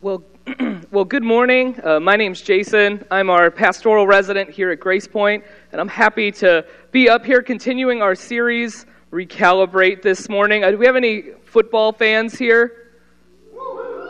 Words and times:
Well, 0.00 0.22
well, 0.92 1.04
good 1.04 1.24
morning. 1.24 1.76
Uh, 1.82 1.98
my 1.98 2.14
name's 2.14 2.40
Jason. 2.40 3.04
I'm 3.10 3.30
our 3.30 3.50
pastoral 3.50 4.06
resident 4.06 4.48
here 4.48 4.70
at 4.70 4.78
Grace 4.78 5.08
Point, 5.08 5.42
and 5.72 5.80
I'm 5.80 5.88
happy 5.88 6.30
to 6.32 6.64
be 6.92 7.08
up 7.08 7.24
here 7.24 7.42
continuing 7.42 8.00
our 8.00 8.14
series, 8.14 8.86
Recalibrate, 9.10 10.02
this 10.02 10.28
morning. 10.28 10.62
Uh, 10.62 10.70
do 10.70 10.78
we 10.78 10.86
have 10.86 10.94
any 10.94 11.32
football 11.44 11.92
fans 11.92 12.38
here? 12.38 12.87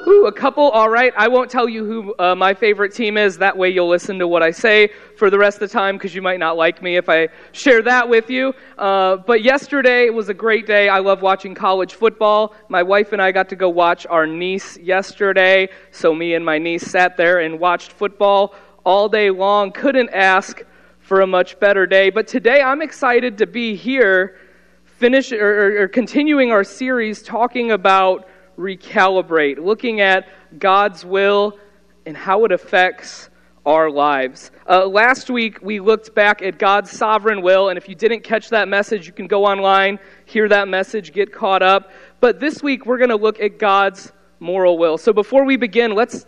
A 0.08 0.32
couple. 0.32 0.71
All 0.71 0.88
right. 0.88 1.12
I 1.18 1.29
won't 1.29 1.50
tell 1.50 1.68
you 1.68 1.84
who 1.84 2.14
uh, 2.18 2.34
my 2.34 2.54
favorite 2.54 2.95
team 2.95 3.18
is. 3.18 3.36
That 3.36 3.57
way 3.57 3.68
you'll 3.68 3.90
listen 3.90 4.18
to 4.20 4.27
what 4.27 4.43
I 4.43 4.50
say 4.50 4.88
for 5.16 5.29
the 5.29 5.36
rest 5.36 5.57
of 5.57 5.68
the 5.68 5.72
time 5.72 5.96
because 5.96 6.14
you 6.14 6.22
might 6.22 6.38
not 6.38 6.57
like 6.57 6.82
me 6.82 6.96
if 6.96 7.11
I 7.11 7.29
share 7.52 7.82
that 7.82 8.08
with 8.08 8.30
you. 8.30 8.54
Uh, 8.79 9.16
but 9.16 9.43
yesterday 9.43 10.08
was 10.08 10.30
a 10.30 10.34
great 10.34 10.66
day. 10.66 10.89
I 10.89 11.00
love 11.00 11.21
watching 11.21 11.54
college 11.54 11.93
football. 11.93 12.54
My 12.71 12.82
wife 12.82 13.12
and 13.12 13.21
I 13.21 13.32
got 13.32 13.50
to 13.50 13.57
go 13.57 13.68
watch 13.68 14.07
our 14.07 14.26
niece 14.26 14.79
yesterday. 14.79 15.68
So 15.90 16.14
me 16.14 16.34
and 16.34 16.45
my 16.45 16.56
niece 16.56 16.84
sat 16.84 17.18
there 17.18 17.40
and 17.40 17.61
watched 17.61 17.93
football 17.93 18.54
all 18.84 19.11
day 19.11 19.29
long. 19.29 19.72
Couldn't 19.72 20.09
ask 20.11 20.62
for 21.00 21.20
a 21.20 21.26
much 21.26 21.61
better 21.61 21.86
day. 21.86 22.09
But 22.09 22.26
today 22.26 22.62
I'm 22.62 22.81
excited 22.81 23.36
to 23.39 23.46
be 23.46 23.76
here, 23.76 24.39
finish 24.84 25.32
or, 25.32 25.82
or 25.82 25.89
continuing 25.89 26.50
our 26.50 26.64
series 26.64 27.22
talking 27.22 27.72
about 27.72 28.26
recalibrate, 28.58 29.64
looking 29.64 30.00
at 30.00 30.29
God's 30.58 31.04
will 31.04 31.58
and 32.05 32.17
how 32.17 32.44
it 32.44 32.53
affects 32.53 33.31
our 33.64 33.91
lives. 33.91 34.50
Uh, 34.69 34.86
last 34.86 35.31
week, 35.31 35.61
we 35.62 35.78
looked 35.78 36.14
back 36.14 36.42
at 36.42 36.58
God's 36.58 36.91
sovereign 36.91 37.42
will, 37.42 37.69
and 37.69 37.77
if 37.77 37.89
you 37.89 37.94
didn't 37.94 38.25
catch 38.25 38.48
that 38.48 38.67
message, 38.67 39.06
you 39.06 39.12
can 39.12 39.27
go 39.27 39.44
online, 39.44 39.98
hear 40.25 40.48
that 40.48 40.69
message, 40.69 41.12
get 41.12 41.33
caught 41.33 41.62
up. 41.62 41.91
But 42.20 42.41
this 42.41 42.62
week, 42.62 42.86
we're 42.86 42.98
going 42.98 43.11
to 43.11 43.17
look 43.17 43.41
at 43.41 43.58
God's 43.58 44.12
moral 44.41 44.78
will. 44.78 44.97
So 44.97 45.12
before 45.12 45.45
we 45.45 45.56
begin, 45.56 45.95
let's 45.95 46.25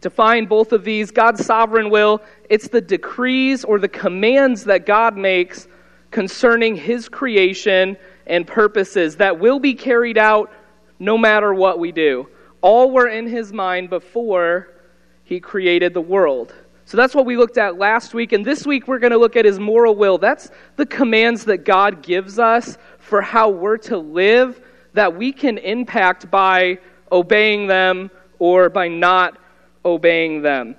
define 0.00 0.46
both 0.46 0.72
of 0.72 0.84
these. 0.84 1.10
God's 1.10 1.44
sovereign 1.44 1.90
will, 1.90 2.22
it's 2.48 2.68
the 2.68 2.80
decrees 2.80 3.64
or 3.64 3.78
the 3.78 3.88
commands 3.88 4.64
that 4.64 4.84
God 4.84 5.16
makes 5.16 5.68
concerning 6.10 6.74
his 6.74 7.08
creation 7.08 7.96
and 8.26 8.46
purposes 8.46 9.16
that 9.16 9.38
will 9.38 9.58
be 9.58 9.74
carried 9.74 10.18
out 10.18 10.50
no 11.00 11.18
matter 11.18 11.52
what 11.52 11.80
we 11.80 11.90
do. 11.90 12.28
All 12.60 12.92
were 12.92 13.08
in 13.08 13.26
his 13.26 13.52
mind 13.52 13.90
before 13.90 14.68
he 15.24 15.40
created 15.40 15.94
the 15.94 16.00
world. 16.00 16.54
So 16.84 16.96
that's 16.96 17.14
what 17.14 17.24
we 17.24 17.36
looked 17.36 17.56
at 17.56 17.78
last 17.78 18.14
week. 18.14 18.32
And 18.32 18.44
this 18.44 18.66
week 18.66 18.86
we're 18.86 18.98
going 18.98 19.12
to 19.12 19.18
look 19.18 19.36
at 19.36 19.44
his 19.44 19.58
moral 19.58 19.96
will. 19.96 20.18
That's 20.18 20.50
the 20.76 20.86
commands 20.86 21.44
that 21.46 21.64
God 21.64 22.02
gives 22.02 22.38
us 22.38 22.78
for 22.98 23.22
how 23.22 23.48
we're 23.48 23.78
to 23.78 23.96
live 23.96 24.60
that 24.92 25.16
we 25.16 25.32
can 25.32 25.58
impact 25.58 26.30
by 26.30 26.78
obeying 27.12 27.66
them 27.66 28.10
or 28.38 28.68
by 28.68 28.88
not 28.88 29.38
obeying 29.84 30.42
them. 30.42 30.76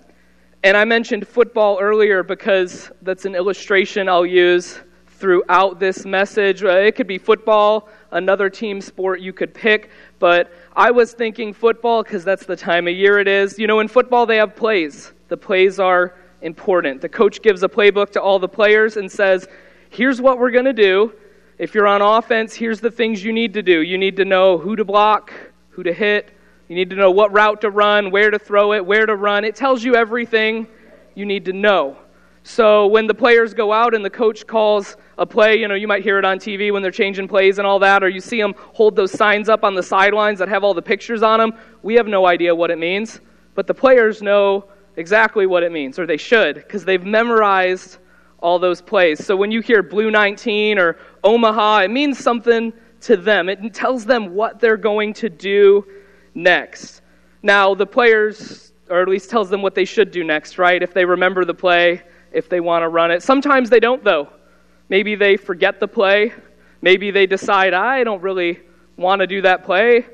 And 0.64 0.78
I 0.78 0.86
mentioned 0.86 1.28
football 1.28 1.80
earlier 1.80 2.24
because 2.24 2.92
that's 3.02 3.26
an 3.26 3.34
illustration 3.34 4.08
I'll 4.08 4.26
use 4.26 4.80
throughout 5.08 5.80
this 5.80 6.06
message. 6.06 6.64
Uh, 6.64 6.70
it 6.70 6.96
could 6.96 7.08
be 7.08 7.18
football, 7.18 7.90
another 8.12 8.50
team 8.50 8.82
sport 8.82 9.22
you 9.22 9.32
could 9.32 9.54
pick, 9.54 9.92
but 10.22 10.54
I 10.74 10.92
was 10.92 11.14
thinking 11.14 11.52
football 11.52 12.04
because 12.04 12.24
that's 12.24 12.46
the 12.46 12.56
time 12.56 12.88
of 12.88 12.94
year 12.94 13.20
it 13.20 13.28
is. 13.28 13.58
You 13.60 13.66
know, 13.66 13.80
in 13.80 13.90
football, 13.90 14.26
they 14.28 14.38
have 14.38 14.56
plays. 14.56 15.12
The 15.28 15.36
plays 15.36 15.80
are 15.80 16.16
important. 16.42 17.02
The 17.02 17.10
coach 17.10 17.42
gives 17.42 17.64
a 17.64 17.68
playbook 17.68 18.12
to 18.12 18.22
all 18.22 18.38
the 18.38 18.48
players 18.48 18.98
and 18.98 19.12
says, 19.12 19.48
here's 19.90 20.22
what 20.22 20.38
we're 20.38 20.52
going 20.52 20.66
to 20.66 20.74
do. 20.74 21.12
If 21.58 21.74
you're 21.74 21.88
on 21.88 22.04
offense, 22.04 22.54
here's 22.54 22.80
the 22.80 22.92
things 22.92 23.24
you 23.24 23.34
need 23.34 23.56
to 23.56 23.64
do. 23.64 23.82
You 23.82 23.98
need 23.98 24.16
to 24.18 24.26
know 24.26 24.60
who 24.60 24.76
to 24.76 24.86
block, 24.86 25.34
who 25.72 25.82
to 25.84 25.92
hit. 25.92 26.32
You 26.68 26.76
need 26.76 26.92
to 26.92 26.96
know 26.96 27.12
what 27.12 27.34
route 27.34 27.62
to 27.62 27.72
run, 27.72 28.12
where 28.12 28.30
to 28.30 28.38
throw 28.38 28.74
it, 28.74 28.86
where 28.86 29.08
to 29.08 29.16
run. 29.16 29.44
It 29.44 29.56
tells 29.56 29.84
you 29.84 29.96
everything 29.96 30.68
you 31.16 31.26
need 31.26 31.46
to 31.46 31.54
know. 31.54 31.98
So 32.44 32.88
when 32.88 33.06
the 33.06 33.14
players 33.14 33.54
go 33.54 33.72
out 33.72 33.94
and 33.94 34.04
the 34.04 34.10
coach 34.10 34.48
calls 34.48 34.98
a 35.18 35.26
play, 35.26 35.60
you 35.60 35.68
know, 35.68 35.76
you 35.76 35.88
might 35.88 36.04
hear 36.04 36.18
it 36.18 36.26
on 36.26 36.40
TV 36.40 36.72
when 36.74 36.82
they're 36.82 36.92
changing 36.92 37.28
plays 37.28 37.60
and 37.60 37.68
all 37.68 37.78
that, 37.80 38.04
or 38.04 38.10
you 38.10 38.20
see 38.20 38.42
them 38.42 38.56
hold 38.74 38.96
those 38.96 39.12
signs 39.12 39.48
up 39.48 39.64
on 39.64 39.76
the 39.76 39.84
sidelines 39.84 40.40
that 40.40 40.50
have 40.50 40.64
all 40.64 40.74
the 40.74 40.82
pictures 40.82 41.22
on 41.22 41.40
them. 41.40 41.54
We 41.84 41.94
have 41.96 42.08
no 42.08 42.26
idea 42.26 42.56
what 42.56 42.72
it 42.72 42.80
means, 42.80 43.22
but 43.54 43.68
the 43.68 43.74
players 43.74 44.22
know 44.22 44.66
exactly 44.96 45.46
what 45.46 45.62
it 45.62 45.72
means, 45.72 46.00
or 46.00 46.08
they 46.08 46.18
should, 46.18 46.56
because 46.56 46.84
they've 46.84 47.04
memorized 47.04 48.00
all 48.40 48.58
those 48.58 48.82
plays. 48.82 49.24
So 49.24 49.36
when 49.36 49.52
you 49.52 49.62
hear 49.62 49.84
Blue 49.84 50.10
19 50.10 50.80
or 50.80 50.98
Omaha, 51.24 51.82
it 51.82 51.92
means 51.92 52.18
something 52.18 52.74
to 53.02 53.18
them. 53.18 53.50
It 53.50 53.74
tells 53.74 54.06
them 54.06 54.34
what 54.34 54.60
they're 54.60 54.78
going 54.78 55.14
to 55.16 55.30
do 55.30 55.86
next. 56.34 57.02
Now, 57.44 57.76
the 57.76 57.86
players, 57.86 58.74
or 58.90 59.02
at 59.02 59.08
least 59.08 59.30
tells 59.30 59.50
them 59.50 59.62
what 59.62 59.76
they 59.76 59.86
should 59.86 60.12
do 60.12 60.24
next, 60.24 60.58
right? 60.58 60.82
If 60.82 60.94
they 60.94 61.06
remember 61.06 61.46
the 61.46 61.54
play, 61.54 62.02
if 62.32 62.50
they 62.50 62.60
want 62.60 62.84
to 62.84 62.90
run 62.90 63.12
it. 63.12 63.24
Sometimes 63.24 63.70
they 63.70 63.80
don't, 63.80 64.04
though. 64.04 64.30
Maybe 64.90 65.16
they 65.16 65.38
forget 65.38 65.80
the 65.80 65.88
play. 65.88 66.34
Maybe 66.82 67.12
they 67.12 67.26
decide, 67.26 67.74
I 67.74 68.04
don't 68.04 68.22
really 68.22 68.60
want 68.98 69.22
to 69.22 69.28
do 69.28 69.42
that 69.44 69.64
play. 69.64 70.06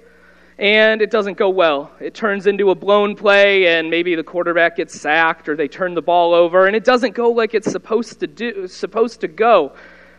And 0.59 1.01
it 1.01 1.11
doesn't 1.11 1.37
go 1.37 1.49
well. 1.49 1.91
It 1.99 2.15
turns 2.15 2.47
into 2.47 2.71
a 2.71 2.75
blown 2.75 3.15
play, 3.15 3.67
and 3.67 3.91
maybe 3.91 4.15
the 4.15 4.23
quarterback 4.23 4.77
gets 4.77 4.99
sacked 4.99 5.47
or 5.47 5.55
they 5.55 5.67
turn 5.67 5.93
the 5.93 6.01
ball 6.01 6.33
over, 6.33 6.65
and 6.65 6.75
it 6.75 6.83
doesn't 6.83 7.13
go 7.13 7.29
like 7.29 7.53
it's 7.53 7.71
supposed 7.71 8.19
to, 8.21 8.27
do, 8.27 8.67
supposed 8.67 9.21
to 9.21 9.27
go. 9.27 9.73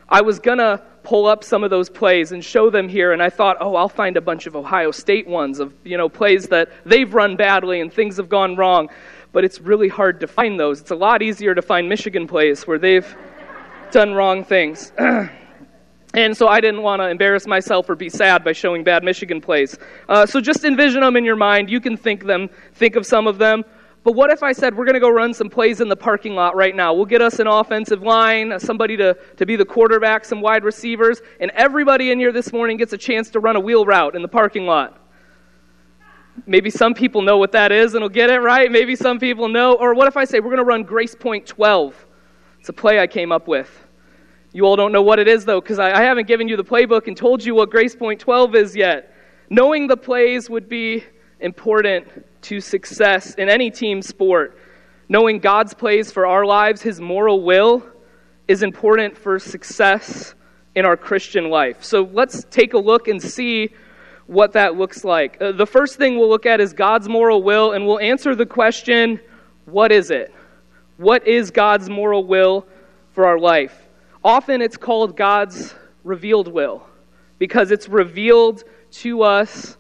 I 0.09 0.23
was 0.23 0.39
going 0.39 0.59
to 0.59 0.83
pull 1.03 1.27
up 1.27 1.43
some 1.43 1.65
of 1.65 1.71
those 1.71 1.91
plays 1.91 2.33
and 2.33 2.45
show 2.45 2.71
them 2.71 2.89
here, 2.89 3.13
and 3.13 3.23
I 3.23 3.31
thought, 3.31 3.57
oh, 3.61 3.75
I'll 3.75 3.89
find 3.89 4.17
a 4.17 4.21
bunch 4.21 4.47
of 4.47 4.55
Ohio 4.55 4.91
State 4.91 5.27
ones 5.27 5.59
of 5.59 5.75
you 5.85 5.97
know 5.97 6.09
plays 6.09 6.49
that 6.49 6.71
they've 6.85 7.13
run 7.13 7.37
badly 7.37 7.81
and 7.81 7.93
things 7.93 8.17
have 8.17 8.29
gone 8.29 8.57
wrong 8.57 8.91
but 9.33 9.45
it's 9.45 9.61
really 9.61 9.89
hard 9.89 10.21
to 10.21 10.27
find 10.27 10.59
those. 10.59 10.81
It's 10.81 10.91
a 10.91 10.97
lot 10.97 11.23
easier 11.23 11.55
to 11.55 11.63
find 11.63 11.89
Michigan 11.89 12.27
plays 12.27 12.67
where 12.67 12.79
they've 12.79 13.17
done 13.91 14.15
wrong 14.15 14.45
things. 14.45 14.93
and 16.15 16.37
so 16.37 16.49
I 16.49 16.61
didn't 16.61 16.83
want 16.83 17.01
to 17.01 17.09
embarrass 17.09 17.47
myself 17.47 17.89
or 17.89 17.95
be 17.95 18.09
sad 18.09 18.45
by 18.45 18.53
showing 18.53 18.85
bad 18.85 19.05
Michigan 19.05 19.41
plays. 19.41 19.77
Uh, 20.09 20.27
so 20.27 20.41
just 20.41 20.65
envision 20.65 21.01
them 21.01 21.17
in 21.17 21.25
your 21.25 21.37
mind. 21.37 21.71
You 21.71 21.81
can 21.81 21.97
think 21.97 22.25
them, 22.25 22.49
think 22.75 22.97
of 22.97 23.07
some 23.07 23.27
of 23.27 23.39
them. 23.39 23.65
But 24.05 24.13
what 24.13 24.31
if 24.31 24.43
I 24.43 24.53
said 24.53 24.77
we're 24.77 24.85
going 24.85 24.95
to 24.95 25.01
go 25.01 25.11
run 25.11 25.35
some 25.35 25.51
plays 25.51 25.81
in 25.81 25.89
the 25.89 25.97
parking 25.97 26.35
lot 26.35 26.57
right 26.57 26.75
now? 26.75 26.95
We'll 26.95 27.05
get 27.05 27.21
us 27.21 27.41
an 27.41 27.47
offensive 27.47 28.03
line, 28.03 28.59
somebody 28.59 28.97
to, 28.97 29.17
to 29.37 29.45
be 29.45 29.57
the 29.57 29.65
quarterback, 29.65 30.25
some 30.25 30.41
wide 30.41 30.65
receivers, 30.65 31.21
and 31.41 31.51
everybody 31.51 32.11
in 32.11 32.19
here 32.19 32.33
this 32.33 32.53
morning 32.53 32.77
gets 32.77 32.93
a 32.93 32.99
chance 32.99 33.29
to 33.31 33.41
run 33.41 33.57
a 33.57 33.61
wheel 33.61 33.85
route 33.85 34.15
in 34.15 34.23
the 34.23 34.29
parking 34.29 34.67
lot. 34.67 35.08
Maybe 36.47 36.71
some 36.71 36.95
people 36.95 37.23
know 37.23 37.39
what 37.39 37.53
that 37.53 37.73
is 37.73 37.95
and 37.95 38.03
will 38.03 38.09
get 38.09 38.31
it 38.31 38.39
right. 38.39 38.71
Maybe 38.71 38.97
some 38.97 39.19
people 39.19 39.49
know. 39.49 39.75
Or 39.75 39.95
what 39.95 40.09
if 40.09 40.17
I 40.17 40.25
say 40.25 40.41
we're 40.41 40.47
going 40.47 40.59
to 40.59 40.65
run 40.65 40.83
Grace 40.83 41.15
Point 41.15 41.47
12? 41.47 42.07
It's 42.61 42.69
a 42.69 42.73
play 42.73 42.99
I 42.99 43.07
came 43.07 43.33
up 43.33 43.49
with. 43.49 43.87
You 44.53 44.65
all 44.65 44.77
don't 44.77 44.93
know 44.93 45.03
what 45.03 45.19
it 45.19 45.29
is, 45.29 45.45
though, 45.45 45.61
because 45.61 45.79
I, 45.79 45.93
I 45.93 46.03
haven't 46.03 46.27
given 46.27 46.49
you 46.49 46.57
the 46.57 46.65
playbook 46.65 47.07
and 47.07 47.17
told 47.17 47.45
you 47.45 47.55
what 47.55 47.71
Grace 47.71 47.95
Point 47.95 48.21
12 48.21 48.55
is 48.55 48.77
yet. 48.77 49.15
Knowing 49.51 49.87
the 49.87 49.97
plays 49.97 50.49
would 50.49 50.69
be 50.69 51.05
important 51.41 52.07
to 52.43 52.61
success 52.61 53.35
in 53.35 53.49
any 53.49 53.71
team 53.71 54.03
sport. 54.03 54.59
Knowing 55.09 55.39
God's 55.39 55.75
plays 55.75 56.11
for 56.11 56.27
our 56.27 56.45
lives, 56.45 56.83
His 56.83 57.01
moral 57.01 57.43
will, 57.43 57.87
is 58.47 58.63
important 58.63 59.17
for 59.17 59.39
success 59.39 60.35
in 60.75 60.85
our 60.85 60.97
Christian 60.97 61.51
life. 61.51 61.83
So 61.83 62.09
let's 62.13 62.45
take 62.51 62.75
a 62.75 62.79
look 62.79 63.09
and 63.09 63.23
see 63.23 63.71
what 64.29 64.53
that 64.53 64.77
looks 64.77 65.05
like. 65.05 65.41
Uh, 65.41 65.53
the 65.53 65.67
first 65.67 65.97
thing 65.97 66.19
we'll 66.19 66.29
look 66.29 66.47
at 66.47 66.61
is 66.61 66.73
God's 66.73 67.09
moral 67.09 67.43
will, 67.43 67.73
and 67.73 67.85
we'll 67.87 67.99
answer 67.99 68.37
the 68.37 68.47
question 68.47 69.19
what 69.65 69.91
is 69.91 70.11
it? 70.11 70.33
What 70.99 71.27
is 71.27 71.51
God's 71.51 71.91
moral 71.91 72.25
will 72.25 72.67
for 73.13 73.27
our 73.27 73.39
life? 73.39 73.89
Often 74.23 74.63
it's 74.63 74.77
called 74.77 75.17
God's 75.17 75.75
revealed 76.05 76.49
will 76.49 76.87
because 77.39 77.71
it's 77.71 77.89
revealed 77.89 78.65
to 78.91 79.23
us 79.23 79.77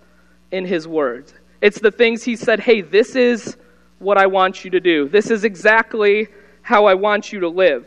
in 0.50 0.64
His 0.64 0.88
Word. 0.88 1.32
It's 1.60 1.80
the 1.80 1.90
things 1.90 2.22
He 2.22 2.36
said, 2.36 2.60
hey, 2.60 2.80
this 2.80 3.16
is 3.16 3.56
what 3.98 4.16
I 4.16 4.26
want 4.26 4.64
you 4.64 4.70
to 4.70 4.80
do. 4.80 5.08
This 5.08 5.30
is 5.30 5.44
exactly 5.44 6.28
how 6.62 6.86
I 6.86 6.94
want 6.94 7.32
you 7.32 7.40
to 7.40 7.48
live. 7.48 7.86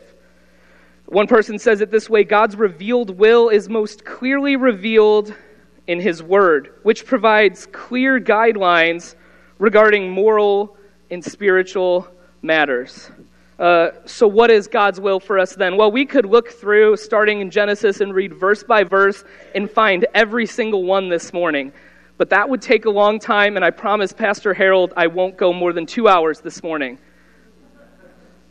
One 1.06 1.26
person 1.26 1.58
says 1.58 1.80
it 1.80 1.90
this 1.90 2.08
way 2.08 2.22
God's 2.22 2.54
revealed 2.54 3.18
will 3.18 3.48
is 3.48 3.68
most 3.68 4.04
clearly 4.04 4.56
revealed 4.56 5.34
in 5.86 6.00
His 6.00 6.22
Word, 6.22 6.74
which 6.82 7.06
provides 7.06 7.66
clear 7.66 8.20
guidelines 8.20 9.14
regarding 9.58 10.10
moral 10.10 10.76
and 11.10 11.24
spiritual 11.24 12.08
matters. 12.42 13.10
Uh, 13.58 13.90
so, 14.04 14.26
what 14.26 14.50
is 14.50 14.66
God's 14.66 14.98
will 14.98 15.20
for 15.20 15.38
us 15.38 15.54
then? 15.54 15.76
Well, 15.76 15.92
we 15.92 16.04
could 16.04 16.26
look 16.26 16.50
through, 16.50 16.96
starting 16.96 17.40
in 17.40 17.50
Genesis, 17.50 18.00
and 18.00 18.12
read 18.12 18.34
verse 18.34 18.64
by 18.64 18.82
verse 18.82 19.24
and 19.54 19.70
find 19.70 20.06
every 20.14 20.46
single 20.46 20.84
one 20.84 21.08
this 21.08 21.32
morning. 21.32 21.72
But 22.18 22.30
that 22.30 22.48
would 22.48 22.62
take 22.62 22.86
a 22.86 22.90
long 22.90 23.18
time, 23.18 23.56
and 23.56 23.64
I 23.64 23.70
promise 23.70 24.12
Pastor 24.12 24.52
Harold 24.54 24.92
I 24.96 25.06
won't 25.06 25.36
go 25.36 25.52
more 25.52 25.72
than 25.72 25.86
two 25.86 26.08
hours 26.08 26.40
this 26.40 26.62
morning. 26.62 26.98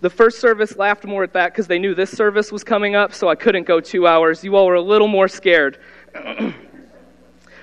The 0.01 0.09
first 0.09 0.39
service 0.39 0.77
laughed 0.77 1.05
more 1.05 1.23
at 1.23 1.33
that 1.33 1.51
because 1.51 1.67
they 1.67 1.77
knew 1.77 1.93
this 1.93 2.11
service 2.11 2.51
was 2.51 2.63
coming 2.63 2.95
up, 2.95 3.13
so 3.13 3.27
I 3.27 3.35
couldn't 3.35 3.65
go 3.65 3.79
two 3.79 4.07
hours. 4.07 4.43
You 4.43 4.55
all 4.55 4.65
were 4.65 4.75
a 4.75 4.81
little 4.81 5.07
more 5.07 5.27
scared. 5.27 5.77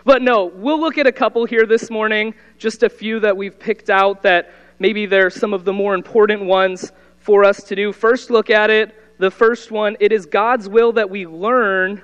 But 0.09 0.23
no, 0.23 0.47
we'll 0.47 0.81
look 0.81 0.97
at 0.97 1.07
a 1.07 1.13
couple 1.13 1.45
here 1.45 1.67
this 1.67 1.91
morning, 1.91 2.33
just 2.57 2.83
a 2.83 2.89
few 2.89 3.21
that 3.21 3.37
we've 3.37 3.59
picked 3.59 3.91
out 3.91 4.23
that 4.23 4.55
maybe 4.79 5.05
they're 5.05 5.29
some 5.29 5.53
of 5.53 5.67
the 5.67 5.73
more 5.75 5.95
important 5.95 6.47
ones 6.47 6.93
for 7.19 7.45
us 7.45 7.63
to 7.65 7.77
do. 7.77 7.93
First, 7.93 8.31
look 8.31 8.49
at 8.49 8.71
it. 8.71 8.95
The 9.19 9.31
first 9.31 9.71
one 9.71 9.99
it 10.01 10.11
is 10.11 10.25
God's 10.25 10.67
will 10.67 10.93
that 10.93 11.11
we 11.11 11.27
learn 11.27 12.03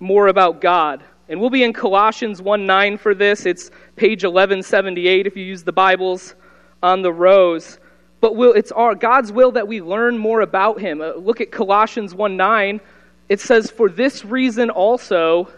more 0.00 0.26
about 0.26 0.60
God. 0.60 1.04
And 1.28 1.40
we'll 1.40 1.48
be 1.48 1.62
in 1.62 1.72
Colossians 1.72 2.42
1 2.42 2.66
9 2.66 2.98
for 2.98 3.14
this. 3.14 3.46
It's 3.46 3.70
page 3.94 4.24
1178 4.24 5.24
if 5.24 5.36
you 5.36 5.44
use 5.44 5.62
the 5.62 5.72
Bibles 5.72 6.34
on 6.82 7.02
the 7.02 7.12
rows. 7.12 7.78
But 8.20 8.34
will, 8.34 8.52
it's 8.54 8.72
our, 8.72 8.96
God's 8.96 9.30
will 9.30 9.52
that 9.52 9.68
we 9.68 9.80
learn 9.80 10.18
more 10.18 10.40
about 10.40 10.80
Him. 10.80 11.00
Uh, 11.00 11.12
look 11.12 11.40
at 11.40 11.52
Colossians 11.52 12.16
1 12.16 12.36
9. 12.36 12.80
It 13.28 13.38
says, 13.38 13.70
For 13.70 13.88
this 13.88 14.24
reason 14.24 14.70
also, 14.70 15.48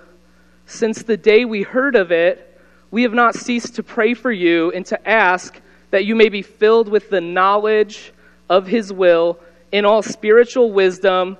since 0.67 1.03
the 1.03 1.17
day 1.17 1.45
we 1.45 1.63
heard 1.63 1.97
of 1.97 2.11
it, 2.11 2.61
we 2.91 3.03
have 3.03 3.13
not 3.13 3.35
ceased 3.35 3.75
to 3.77 3.83
pray 3.83 4.15
for 4.15 4.31
you 4.31 4.71
and 4.73 4.87
to 4.87 5.09
ask 5.09 5.61
that 5.91 6.05
you 6.05 6.15
may 6.15 6.29
be 6.29 6.43
filled 6.43 6.89
with 6.89 7.11
the 7.11 7.21
knowledge 7.21 8.13
of 8.49 8.67
His 8.67 8.93
will 8.93 9.39
in 9.73 9.85
all 9.85 10.03
spiritual 10.03 10.73
wisdom 10.73 11.37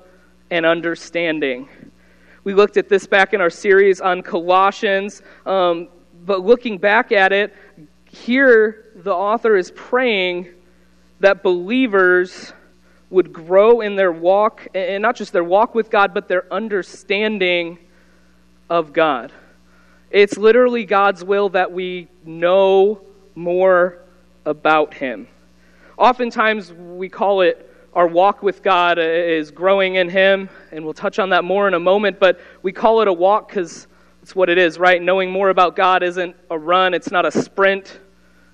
and 0.51 0.67
understanding. 0.67 1.69
We 2.45 2.55
looked 2.55 2.77
at 2.77 2.89
this 2.89 3.07
back 3.07 3.33
in 3.33 3.41
our 3.41 3.51
series 3.51 4.01
on 4.01 4.23
Colossians, 4.23 5.23
um, 5.47 5.89
but 6.27 6.41
looking 6.41 6.79
back 6.79 7.13
at 7.13 7.33
it, 7.33 7.55
here 8.05 8.93
the 8.97 9.13
author 9.13 9.57
is 9.57 9.71
praying 9.71 10.49
that 11.21 11.43
believers 11.43 12.53
would 13.11 13.33
grow 13.33 13.81
in 13.81 13.97
their 13.97 14.13
walk, 14.13 14.67
and 14.75 15.03
not 15.03 15.17
just 15.17 15.33
their 15.33 15.45
walk 15.45 15.75
with 15.75 15.91
God, 15.91 16.13
but 16.13 16.29
their 16.29 16.53
understanding 16.53 17.79
of 18.69 18.93
God. 18.93 19.33
It's 20.11 20.37
literally 20.37 20.85
God's 20.85 21.25
will 21.25 21.49
that 21.51 21.73
we 21.73 22.09
know 22.25 23.01
more 23.35 23.99
about 24.45 24.95
Him. 24.95 25.27
Oftentimes, 25.97 26.73
we 26.73 27.09
call 27.09 27.41
it 27.41 27.71
our 27.95 28.09
walk 28.09 28.43
with 28.43 28.63
God 28.63 28.99
is 28.99 29.53
growing 29.53 29.95
in 29.95 30.09
Him, 30.09 30.49
and 30.73 30.85
we'll 30.85 30.95
touch 30.95 31.19
on 31.19 31.31
that 31.31 31.45
more 31.45 31.69
in 31.69 31.75
a 31.75 31.81
moment, 31.81 32.19
but 32.19 32.41
we 32.63 32.73
call 32.73 33.01
it 33.03 33.09
a 33.09 33.13
walk 33.13 33.49
because 33.49 33.87
it's 34.21 34.35
what 34.35 34.49
it 34.49 34.59
is, 34.59 34.79
right? 34.79 35.01
Knowing 35.01 35.31
more 35.31 35.51
about 35.51 35.77
God 35.77 36.03
isn't 36.03 36.35
a 36.51 36.59
run, 36.59 36.95
it's 36.95 37.11
not 37.11 37.25
a 37.25 37.31
sprint 37.31 38.01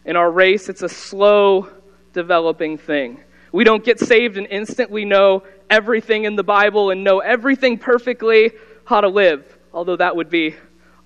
in 0.05 0.17
our 0.17 0.31
race, 0.31 0.69
it's 0.69 0.83
a 0.83 0.89
slow 0.89 1.69
developing 2.13 2.77
thing. 2.77 3.21
We 3.53 3.65
don't 3.65 3.85
get 3.85 3.99
saved 3.99 4.37
and 4.37 4.47
instantly 4.47 5.05
know 5.05 5.45
everything 5.71 6.25
in 6.25 6.37
the 6.37 6.43
Bible 6.43 6.91
and 6.91 7.03
know 7.03 7.21
everything 7.21 7.79
perfectly 7.79 8.53
how 8.85 9.01
to 9.01 9.09
live, 9.09 9.59
although 9.73 9.97
that 9.97 10.17
would 10.17 10.31
be 10.31 10.57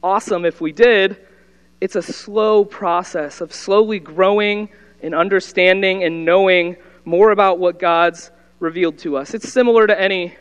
awesome 0.03 0.45
if 0.45 0.61
we 0.61 0.73
did. 0.73 1.17
It's 1.81 1.97
a 1.97 2.03
slow 2.03 2.65
process 2.65 3.41
of 3.41 3.53
slowly 3.53 3.99
growing 3.99 4.69
and 5.03 5.15
understanding 5.15 6.05
and 6.05 6.25
knowing 6.25 6.77
more 7.05 7.31
about 7.31 7.59
what 7.59 7.79
God's 7.79 8.31
revealed 8.61 8.99
to 8.99 9.17
us. 9.17 9.35
It's 9.35 9.53
similar 9.53 9.87
to 9.87 10.01
any 10.01 10.37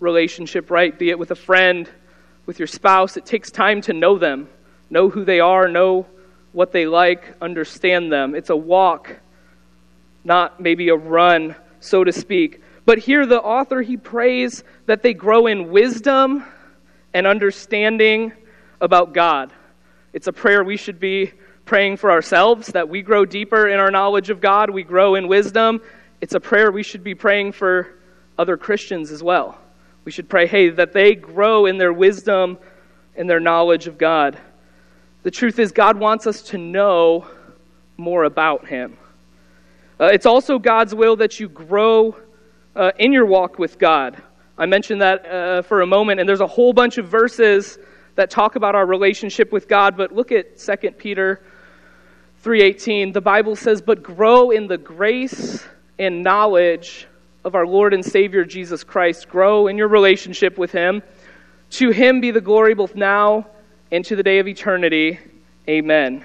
relationship, 0.00 0.70
right? 0.70 0.96
Be 0.98 1.10
it 1.10 1.18
with 1.18 1.30
a 1.30 1.36
friend, 1.36 1.88
with 2.46 2.58
your 2.58 2.66
spouse. 2.66 3.16
It 3.16 3.26
takes 3.26 3.50
time 3.50 3.80
to 3.82 3.92
know 3.92 4.18
them, 4.18 4.48
know 4.90 5.08
who 5.08 5.24
they 5.24 5.40
are, 5.40 5.68
know 5.68 6.06
what 6.52 6.72
they 6.72 6.86
like, 6.86 7.36
understand 7.40 8.10
them. 8.12 8.34
It's 8.34 8.50
a 8.50 8.56
walk, 8.56 9.16
not 10.24 10.60
maybe 10.60 10.88
a 10.88 10.96
run, 10.96 11.54
so 11.80 12.02
to 12.02 12.12
speak. 12.12 12.62
But 12.84 12.98
here, 12.98 13.26
the 13.26 13.40
author, 13.40 13.82
he 13.82 13.96
prays 13.96 14.64
that 14.86 15.02
they 15.02 15.12
grow 15.12 15.46
in 15.46 15.70
wisdom 15.70 16.44
and 17.14 17.26
understanding 17.26 18.32
about 18.80 19.12
God. 19.12 19.52
It's 20.12 20.26
a 20.26 20.32
prayer 20.32 20.64
we 20.64 20.76
should 20.76 21.00
be 21.00 21.32
praying 21.64 21.98
for 21.98 22.10
ourselves, 22.10 22.68
that 22.68 22.88
we 22.88 23.02
grow 23.02 23.24
deeper 23.24 23.68
in 23.68 23.78
our 23.78 23.90
knowledge 23.90 24.30
of 24.30 24.40
God, 24.40 24.70
we 24.70 24.82
grow 24.82 25.16
in 25.16 25.28
wisdom, 25.28 25.82
it's 26.20 26.34
a 26.34 26.40
prayer 26.40 26.72
we 26.72 26.82
should 26.82 27.04
be 27.04 27.14
praying 27.14 27.52
for 27.52 27.98
other 28.38 28.56
Christians 28.56 29.10
as 29.10 29.22
well. 29.22 29.58
We 30.04 30.12
should 30.12 30.28
pray, 30.28 30.46
hey, 30.46 30.70
that 30.70 30.92
they 30.92 31.14
grow 31.14 31.66
in 31.66 31.76
their 31.76 31.92
wisdom 31.92 32.58
and 33.16 33.28
their 33.28 33.40
knowledge 33.40 33.86
of 33.86 33.98
God. 33.98 34.38
The 35.22 35.30
truth 35.30 35.58
is, 35.58 35.72
God 35.72 35.98
wants 35.98 36.26
us 36.26 36.42
to 36.44 36.58
know 36.58 37.26
more 37.96 38.24
about 38.24 38.66
Him. 38.66 38.96
Uh, 40.00 40.06
it's 40.06 40.26
also 40.26 40.58
God's 40.58 40.94
will 40.94 41.16
that 41.16 41.38
you 41.38 41.48
grow 41.48 42.16
uh, 42.74 42.92
in 42.98 43.12
your 43.12 43.26
walk 43.26 43.58
with 43.58 43.78
God. 43.78 44.22
I 44.58 44.66
mentioned 44.66 45.00
that 45.00 45.24
uh, 45.24 45.62
for 45.62 45.80
a 45.80 45.86
moment, 45.86 46.20
and 46.20 46.28
there's 46.28 46.40
a 46.40 46.46
whole 46.46 46.72
bunch 46.72 46.98
of 46.98 47.06
verses 47.06 47.78
that 48.16 48.30
talk 48.30 48.56
about 48.56 48.74
our 48.74 48.84
relationship 48.84 49.52
with 49.52 49.68
God, 49.68 49.96
but 49.96 50.12
look 50.12 50.32
at 50.32 50.58
2 50.58 50.98
Peter 50.98 51.40
3:18. 52.44 53.12
The 53.12 53.20
Bible 53.20 53.54
says, 53.54 53.80
"But 53.80 54.02
grow 54.02 54.50
in 54.50 54.66
the 54.66 54.78
grace 54.78 55.64
and 55.98 56.22
knowledge 56.22 57.06
of 57.44 57.54
our 57.54 57.66
Lord 57.66 57.94
and 57.94 58.04
Savior 58.04 58.44
Jesus 58.44 58.84
Christ. 58.84 59.28
Grow 59.28 59.66
in 59.66 59.76
your 59.76 59.88
relationship 59.88 60.58
with 60.58 60.72
Him. 60.72 61.02
To 61.70 61.90
Him 61.90 62.20
be 62.20 62.30
the 62.30 62.40
glory 62.40 62.74
both 62.74 62.94
now 62.94 63.46
and 63.90 64.04
to 64.04 64.16
the 64.16 64.22
day 64.22 64.38
of 64.38 64.48
eternity. 64.48 65.18
Amen. 65.68 66.24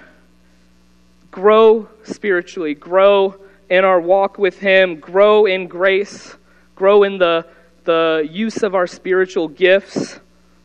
Grow 1.31 1.87
spiritually, 2.03 2.73
grow 2.73 3.35
in 3.69 3.83
our 3.85 3.99
walk 3.99 4.37
with 4.37 4.59
Him, 4.59 4.99
grow 4.99 5.45
in 5.45 5.67
grace, 5.67 6.35
grow 6.75 7.03
in 7.03 7.17
the, 7.17 7.45
the 7.83 8.27
use 8.29 8.63
of 8.63 8.75
our 8.75 8.87
spiritual 8.87 9.47
gifts 9.47 10.19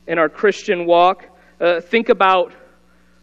in 0.07 0.19
our 0.19 0.29
Christian 0.29 0.87
walk. 0.87 1.27
Uh, 1.61 1.81
think 1.81 2.09
about 2.09 2.53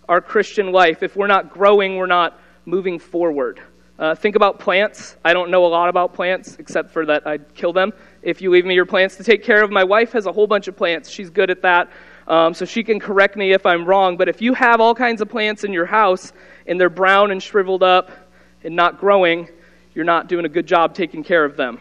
our 0.07 0.21
Christian 0.21 0.71
life. 0.71 1.03
If 1.03 1.15
we're 1.15 1.27
not 1.27 1.51
growing, 1.51 1.97
we're 1.97 2.05
not 2.05 2.39
moving 2.65 2.99
forward. 2.99 3.61
Uh, 3.97 4.13
think 4.13 4.35
about 4.35 4.59
plants. 4.59 5.15
I 5.23 5.33
don't 5.33 5.49
know 5.49 5.65
a 5.65 5.67
lot 5.67 5.87
about 5.87 6.13
plants 6.13 6.57
except 6.59 6.91
for 6.91 7.05
that 7.05 7.25
I'd 7.25 7.53
kill 7.55 7.71
them 7.71 7.93
if 8.21 8.41
you 8.41 8.51
leave 8.51 8.65
me 8.65 8.75
your 8.75 8.85
plants 8.85 9.15
to 9.17 9.23
take 9.23 9.43
care 9.43 9.63
of. 9.63 9.71
My 9.71 9.85
wife 9.85 10.11
has 10.11 10.25
a 10.25 10.31
whole 10.33 10.47
bunch 10.47 10.67
of 10.67 10.75
plants. 10.75 11.09
She's 11.09 11.29
good 11.29 11.49
at 11.49 11.61
that. 11.61 11.89
Um, 12.27 12.53
so 12.53 12.65
she 12.65 12.83
can 12.83 12.99
correct 12.99 13.37
me 13.37 13.53
if 13.53 13.65
I'm 13.65 13.85
wrong. 13.85 14.17
But 14.17 14.27
if 14.27 14.41
you 14.41 14.53
have 14.53 14.81
all 14.81 14.95
kinds 14.95 15.21
of 15.21 15.29
plants 15.29 15.63
in 15.63 15.71
your 15.71 15.85
house 15.85 16.33
and 16.67 16.79
they're 16.79 16.89
brown 16.89 17.31
and 17.31 17.41
shriveled 17.41 17.83
up 17.83 18.11
and 18.63 18.75
not 18.75 18.99
growing, 18.99 19.47
you're 19.93 20.05
not 20.05 20.27
doing 20.27 20.43
a 20.43 20.49
good 20.49 20.67
job 20.67 20.93
taking 20.93 21.23
care 21.23 21.45
of 21.45 21.55
them, 21.55 21.79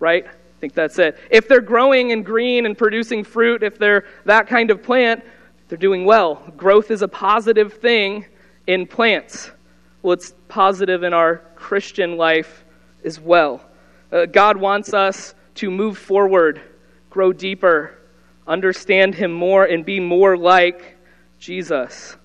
right? 0.00 0.26
I 0.64 0.66
think 0.66 0.72
that's 0.76 0.98
it. 0.98 1.18
If 1.30 1.46
they're 1.46 1.60
growing 1.60 2.12
and 2.12 2.24
green 2.24 2.64
and 2.64 2.78
producing 2.78 3.22
fruit, 3.22 3.62
if 3.62 3.78
they're 3.78 4.06
that 4.24 4.46
kind 4.46 4.70
of 4.70 4.82
plant, 4.82 5.22
they're 5.68 5.76
doing 5.76 6.06
well. 6.06 6.42
Growth 6.56 6.90
is 6.90 7.02
a 7.02 7.08
positive 7.08 7.74
thing 7.74 8.24
in 8.66 8.86
plants. 8.86 9.50
Well, 10.00 10.14
it's 10.14 10.32
positive 10.48 11.02
in 11.02 11.12
our 11.12 11.42
Christian 11.54 12.16
life 12.16 12.64
as 13.04 13.20
well. 13.20 13.60
Uh, 14.10 14.24
God 14.24 14.56
wants 14.56 14.94
us 14.94 15.34
to 15.56 15.70
move 15.70 15.98
forward, 15.98 16.62
grow 17.10 17.34
deeper, 17.34 17.98
understand 18.46 19.14
Him 19.14 19.34
more, 19.34 19.66
and 19.66 19.84
be 19.84 20.00
more 20.00 20.34
like 20.34 20.96
Jesus. 21.38 22.16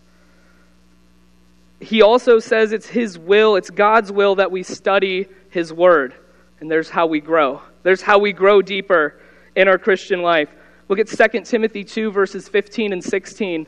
He 1.81 2.01
also 2.01 2.39
says 2.39 2.72
it's 2.72 2.88
His 2.88 3.19
will, 3.19 3.58
it's 3.58 3.69
God's 3.69 4.13
will 4.13 4.36
that 4.36 4.50
we 4.50 4.63
study 4.63 5.27
His 5.50 5.74
Word. 5.74 6.13
And 6.59 6.69
there's 6.69 6.89
how 6.89 7.05
we 7.07 7.19
grow. 7.19 7.61
There's 7.83 8.01
how 8.01 8.19
we 8.19 8.33
grow 8.33 8.61
deeper 8.61 9.19
in 9.55 9.67
our 9.67 9.77
Christian 9.77 10.21
life. 10.21 10.49
Look 10.87 10.99
at 10.99 11.07
2 11.07 11.41
Timothy 11.41 11.83
2, 11.83 12.11
verses 12.11 12.47
15 12.49 12.93
and 12.93 13.03
16. 13.03 13.67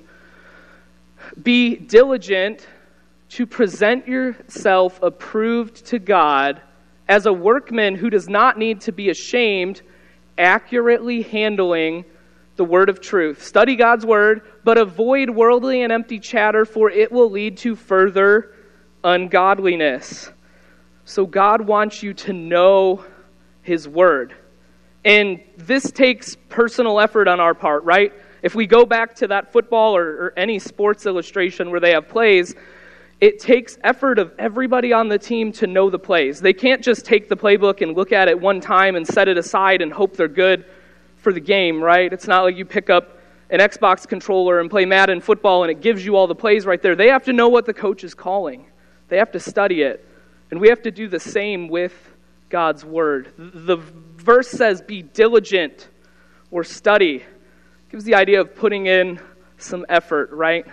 Be 1.41 1.75
diligent 1.75 2.67
to 3.29 3.45
present 3.45 4.07
yourself 4.07 5.01
approved 5.01 5.85
to 5.85 5.99
God 5.99 6.61
as 7.07 7.25
a 7.25 7.33
workman 7.33 7.95
who 7.95 8.09
does 8.09 8.27
not 8.27 8.57
need 8.57 8.81
to 8.81 8.91
be 8.91 9.09
ashamed, 9.09 9.81
accurately 10.37 11.21
handling 11.21 12.03
the 12.55 12.65
word 12.65 12.89
of 12.89 13.01
truth. 13.01 13.43
Study 13.43 13.75
God's 13.75 14.05
word, 14.05 14.41
but 14.63 14.77
avoid 14.77 15.29
worldly 15.29 15.83
and 15.83 15.91
empty 15.91 16.19
chatter, 16.19 16.65
for 16.65 16.89
it 16.89 17.11
will 17.11 17.29
lead 17.29 17.57
to 17.57 17.75
further 17.75 18.55
ungodliness. 19.03 20.31
So, 21.05 21.25
God 21.25 21.61
wants 21.61 22.03
you 22.03 22.13
to 22.13 22.33
know 22.33 23.03
His 23.61 23.87
word. 23.87 24.35
And 25.03 25.41
this 25.57 25.91
takes 25.91 26.35
personal 26.49 26.99
effort 26.99 27.27
on 27.27 27.39
our 27.39 27.53
part, 27.53 27.83
right? 27.83 28.13
If 28.43 28.55
we 28.55 28.67
go 28.67 28.85
back 28.85 29.15
to 29.15 29.27
that 29.27 29.51
football 29.51 29.95
or, 29.95 30.07
or 30.07 30.33
any 30.37 30.59
sports 30.59 31.05
illustration 31.05 31.71
where 31.71 31.79
they 31.79 31.91
have 31.91 32.07
plays, 32.07 32.55
it 33.19 33.39
takes 33.39 33.77
effort 33.83 34.17
of 34.17 34.33
everybody 34.39 34.93
on 34.93 35.07
the 35.07 35.19
team 35.19 35.51
to 35.53 35.67
know 35.67 35.91
the 35.91 35.99
plays. 35.99 36.41
They 36.41 36.53
can't 36.53 36.83
just 36.83 37.05
take 37.05 37.29
the 37.29 37.37
playbook 37.37 37.81
and 37.81 37.95
look 37.95 38.11
at 38.11 38.27
it 38.27 38.39
one 38.39 38.59
time 38.59 38.95
and 38.95 39.05
set 39.05 39.27
it 39.27 39.37
aside 39.37 39.81
and 39.81 39.93
hope 39.93 40.15
they're 40.15 40.27
good 40.27 40.65
for 41.17 41.31
the 41.31 41.39
game, 41.39 41.83
right? 41.83 42.11
It's 42.11 42.27
not 42.27 42.41
like 42.41 42.57
you 42.57 42.65
pick 42.65 42.89
up 42.89 43.19
an 43.51 43.59
Xbox 43.59 44.07
controller 44.07 44.59
and 44.59 44.71
play 44.71 44.85
Madden 44.85 45.21
football 45.21 45.63
and 45.63 45.69
it 45.69 45.81
gives 45.81 46.03
you 46.03 46.15
all 46.15 46.25
the 46.25 46.33
plays 46.33 46.65
right 46.65 46.81
there. 46.81 46.95
They 46.95 47.09
have 47.09 47.25
to 47.25 47.33
know 47.33 47.47
what 47.47 47.67
the 47.67 47.73
coach 47.73 48.03
is 48.03 48.15
calling, 48.15 48.65
they 49.07 49.17
have 49.17 49.31
to 49.33 49.39
study 49.39 49.83
it. 49.83 50.07
And 50.51 50.59
we 50.59 50.67
have 50.67 50.81
to 50.83 50.91
do 50.91 51.07
the 51.07 51.19
same 51.19 51.69
with 51.69 51.93
God's 52.49 52.83
word. 52.83 53.33
The 53.37 53.77
verse 53.77 54.49
says, 54.49 54.81
be 54.81 55.01
diligent 55.01 55.89
or 56.51 56.65
study. 56.65 57.15
It 57.15 57.89
gives 57.89 58.03
the 58.03 58.15
idea 58.15 58.41
of 58.41 58.53
putting 58.53 58.85
in 58.85 59.21
some 59.57 59.85
effort, 59.87 60.31
right? 60.31 60.65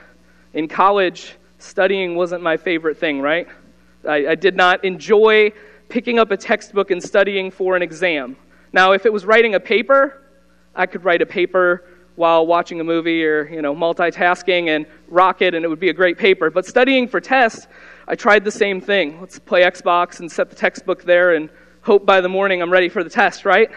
In 0.52 0.66
college, 0.66 1.36
studying 1.58 2.16
wasn't 2.16 2.42
my 2.42 2.56
favorite 2.56 2.98
thing, 2.98 3.20
right? 3.20 3.46
I, 4.06 4.28
I 4.28 4.34
did 4.34 4.56
not 4.56 4.84
enjoy 4.84 5.52
picking 5.88 6.18
up 6.18 6.32
a 6.32 6.36
textbook 6.36 6.90
and 6.90 7.02
studying 7.02 7.52
for 7.52 7.76
an 7.76 7.82
exam. 7.82 8.36
Now, 8.72 8.92
if 8.92 9.06
it 9.06 9.12
was 9.12 9.24
writing 9.24 9.54
a 9.54 9.60
paper, 9.60 10.24
I 10.74 10.86
could 10.86 11.04
write 11.04 11.22
a 11.22 11.26
paper 11.26 11.84
while 12.16 12.46
watching 12.46 12.80
a 12.80 12.84
movie 12.84 13.24
or, 13.24 13.48
you 13.48 13.62
know, 13.62 13.74
multitasking 13.74 14.68
and 14.68 14.86
rock 15.06 15.40
it 15.40 15.54
and 15.54 15.64
it 15.64 15.68
would 15.68 15.78
be 15.78 15.88
a 15.88 15.94
great 15.94 16.18
paper. 16.18 16.50
But 16.50 16.66
studying 16.66 17.06
for 17.06 17.20
tests, 17.20 17.68
I 18.10 18.14
tried 18.14 18.42
the 18.42 18.50
same 18.50 18.80
thing. 18.80 19.20
Let's 19.20 19.38
play 19.38 19.64
Xbox 19.64 20.20
and 20.20 20.32
set 20.32 20.48
the 20.48 20.56
textbook 20.56 21.02
there 21.02 21.34
and 21.34 21.50
hope 21.82 22.06
by 22.06 22.22
the 22.22 22.28
morning 22.28 22.62
I'm 22.62 22.72
ready 22.72 22.88
for 22.88 23.04
the 23.04 23.10
test, 23.10 23.44
right? 23.44 23.70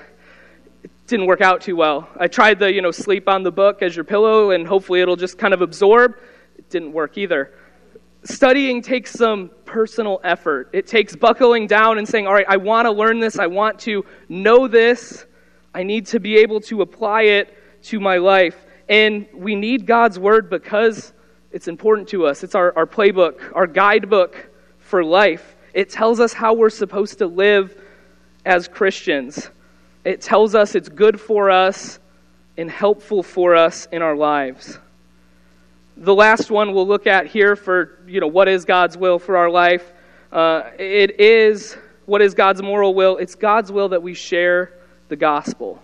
It 0.83 0.91
didn't 1.05 1.25
work 1.25 1.41
out 1.41 1.59
too 1.59 1.75
well. 1.75 2.07
I 2.17 2.29
tried 2.29 2.57
the, 2.57 2.73
you 2.73 2.81
know, 2.81 2.91
sleep 2.91 3.27
on 3.27 3.43
the 3.43 3.51
book 3.51 3.81
as 3.81 3.93
your 3.93 4.05
pillow 4.05 4.51
and 4.51 4.65
hopefully 4.65 5.01
it'll 5.01 5.17
just 5.17 5.37
kind 5.37 5.53
of 5.53 5.61
absorb. 5.61 6.15
It 6.57 6.69
didn't 6.69 6.93
work 6.93 7.17
either. 7.17 7.51
Studying 8.23 8.81
takes 8.81 9.11
some 9.11 9.51
personal 9.65 10.21
effort. 10.23 10.69
It 10.71 10.87
takes 10.87 11.13
buckling 11.13 11.67
down 11.67 11.97
and 11.97 12.07
saying, 12.07 12.25
all 12.25 12.33
right, 12.33 12.45
I 12.47 12.55
want 12.55 12.85
to 12.85 12.91
learn 12.93 13.19
this. 13.19 13.37
I 13.37 13.47
want 13.47 13.79
to 13.79 14.05
know 14.29 14.65
this. 14.65 15.25
I 15.73 15.83
need 15.83 16.05
to 16.05 16.21
be 16.21 16.37
able 16.37 16.61
to 16.61 16.83
apply 16.83 17.23
it 17.23 17.53
to 17.83 17.99
my 17.99 18.15
life. 18.15 18.55
And 18.87 19.27
we 19.33 19.55
need 19.55 19.85
God's 19.85 20.17
word 20.17 20.49
because 20.49 21.11
it's 21.51 21.67
important 21.67 22.07
to 22.09 22.25
us. 22.25 22.43
It's 22.43 22.55
our, 22.55 22.73
our 22.77 22.85
playbook, 22.85 23.51
our 23.53 23.67
guidebook 23.67 24.49
for 24.79 25.03
life. 25.03 25.55
It 25.73 25.89
tells 25.89 26.19
us 26.19 26.33
how 26.33 26.53
we're 26.53 26.69
supposed 26.69 27.19
to 27.19 27.27
live 27.27 27.79
as 28.45 28.67
Christians. 28.67 29.49
It 30.03 30.21
tells 30.21 30.55
us 30.55 30.75
it's 30.75 30.89
good 30.89 31.19
for 31.19 31.49
us 31.51 31.99
and 32.57 32.69
helpful 32.69 33.23
for 33.23 33.55
us 33.55 33.87
in 33.91 34.01
our 34.01 34.15
lives. 34.15 34.79
The 35.97 36.15
last 36.15 36.49
one 36.49 36.73
we'll 36.73 36.87
look 36.87 37.05
at 37.05 37.27
here 37.27 37.55
for, 37.55 37.99
you 38.07 38.19
know, 38.19 38.27
what 38.27 38.47
is 38.47 38.65
God's 38.65 38.97
will 38.97 39.19
for 39.19 39.37
our 39.37 39.49
life? 39.49 39.93
Uh, 40.31 40.63
it 40.79 41.19
is, 41.19 41.77
what 42.05 42.21
is 42.21 42.33
God's 42.33 42.61
moral 42.61 42.93
will? 42.93 43.17
It's 43.17 43.35
God's 43.35 43.71
will 43.71 43.89
that 43.89 44.01
we 44.01 44.13
share 44.13 44.73
the 45.09 45.15
gospel. 45.15 45.81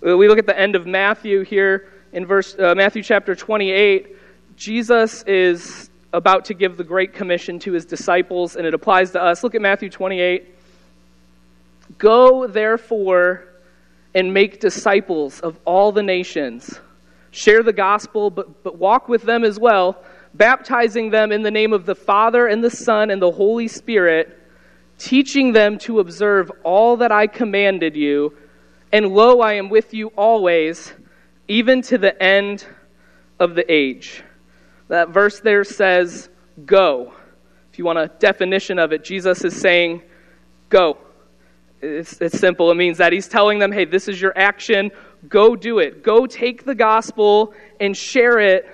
We 0.00 0.28
look 0.28 0.38
at 0.38 0.46
the 0.46 0.58
end 0.58 0.76
of 0.76 0.86
Matthew 0.86 1.42
here 1.42 1.88
in 2.12 2.26
verse 2.26 2.54
uh, 2.58 2.74
Matthew 2.74 3.02
chapter 3.02 3.34
28 3.34 4.13
Jesus 4.56 5.22
is 5.24 5.90
about 6.12 6.44
to 6.46 6.54
give 6.54 6.76
the 6.76 6.84
Great 6.84 7.12
Commission 7.12 7.58
to 7.60 7.72
his 7.72 7.84
disciples, 7.84 8.54
and 8.56 8.66
it 8.66 8.72
applies 8.72 9.10
to 9.12 9.22
us. 9.22 9.42
Look 9.42 9.54
at 9.54 9.60
Matthew 9.60 9.90
28. 9.90 10.54
Go, 11.98 12.46
therefore, 12.46 13.48
and 14.14 14.32
make 14.32 14.60
disciples 14.60 15.40
of 15.40 15.58
all 15.64 15.90
the 15.90 16.02
nations. 16.02 16.78
Share 17.32 17.64
the 17.64 17.72
gospel, 17.72 18.30
but, 18.30 18.62
but 18.62 18.78
walk 18.78 19.08
with 19.08 19.22
them 19.22 19.42
as 19.42 19.58
well, 19.58 19.98
baptizing 20.34 21.10
them 21.10 21.32
in 21.32 21.42
the 21.42 21.50
name 21.50 21.72
of 21.72 21.84
the 21.84 21.96
Father, 21.96 22.46
and 22.46 22.62
the 22.62 22.70
Son, 22.70 23.10
and 23.10 23.20
the 23.20 23.32
Holy 23.32 23.66
Spirit, 23.66 24.38
teaching 24.98 25.52
them 25.52 25.78
to 25.78 25.98
observe 25.98 26.50
all 26.62 26.96
that 26.98 27.10
I 27.10 27.26
commanded 27.26 27.96
you. 27.96 28.36
And 28.92 29.08
lo, 29.08 29.40
I 29.40 29.54
am 29.54 29.68
with 29.68 29.92
you 29.92 30.08
always, 30.16 30.92
even 31.48 31.82
to 31.82 31.98
the 31.98 32.22
end 32.22 32.64
of 33.40 33.56
the 33.56 33.70
age. 33.70 34.22
That 34.88 35.10
verse 35.10 35.40
there 35.40 35.64
says, 35.64 36.28
go. 36.66 37.12
If 37.72 37.78
you 37.78 37.84
want 37.84 37.98
a 37.98 38.08
definition 38.18 38.78
of 38.78 38.92
it, 38.92 39.04
Jesus 39.04 39.44
is 39.44 39.58
saying, 39.58 40.02
go. 40.68 40.98
It's, 41.80 42.20
it's 42.20 42.38
simple. 42.38 42.70
It 42.70 42.76
means 42.76 42.98
that 42.98 43.12
he's 43.12 43.28
telling 43.28 43.58
them, 43.58 43.72
hey, 43.72 43.84
this 43.84 44.08
is 44.08 44.20
your 44.20 44.36
action. 44.36 44.90
Go 45.28 45.56
do 45.56 45.78
it. 45.78 46.02
Go 46.02 46.26
take 46.26 46.64
the 46.64 46.74
gospel 46.74 47.52
and 47.80 47.96
share 47.96 48.38
it 48.38 48.66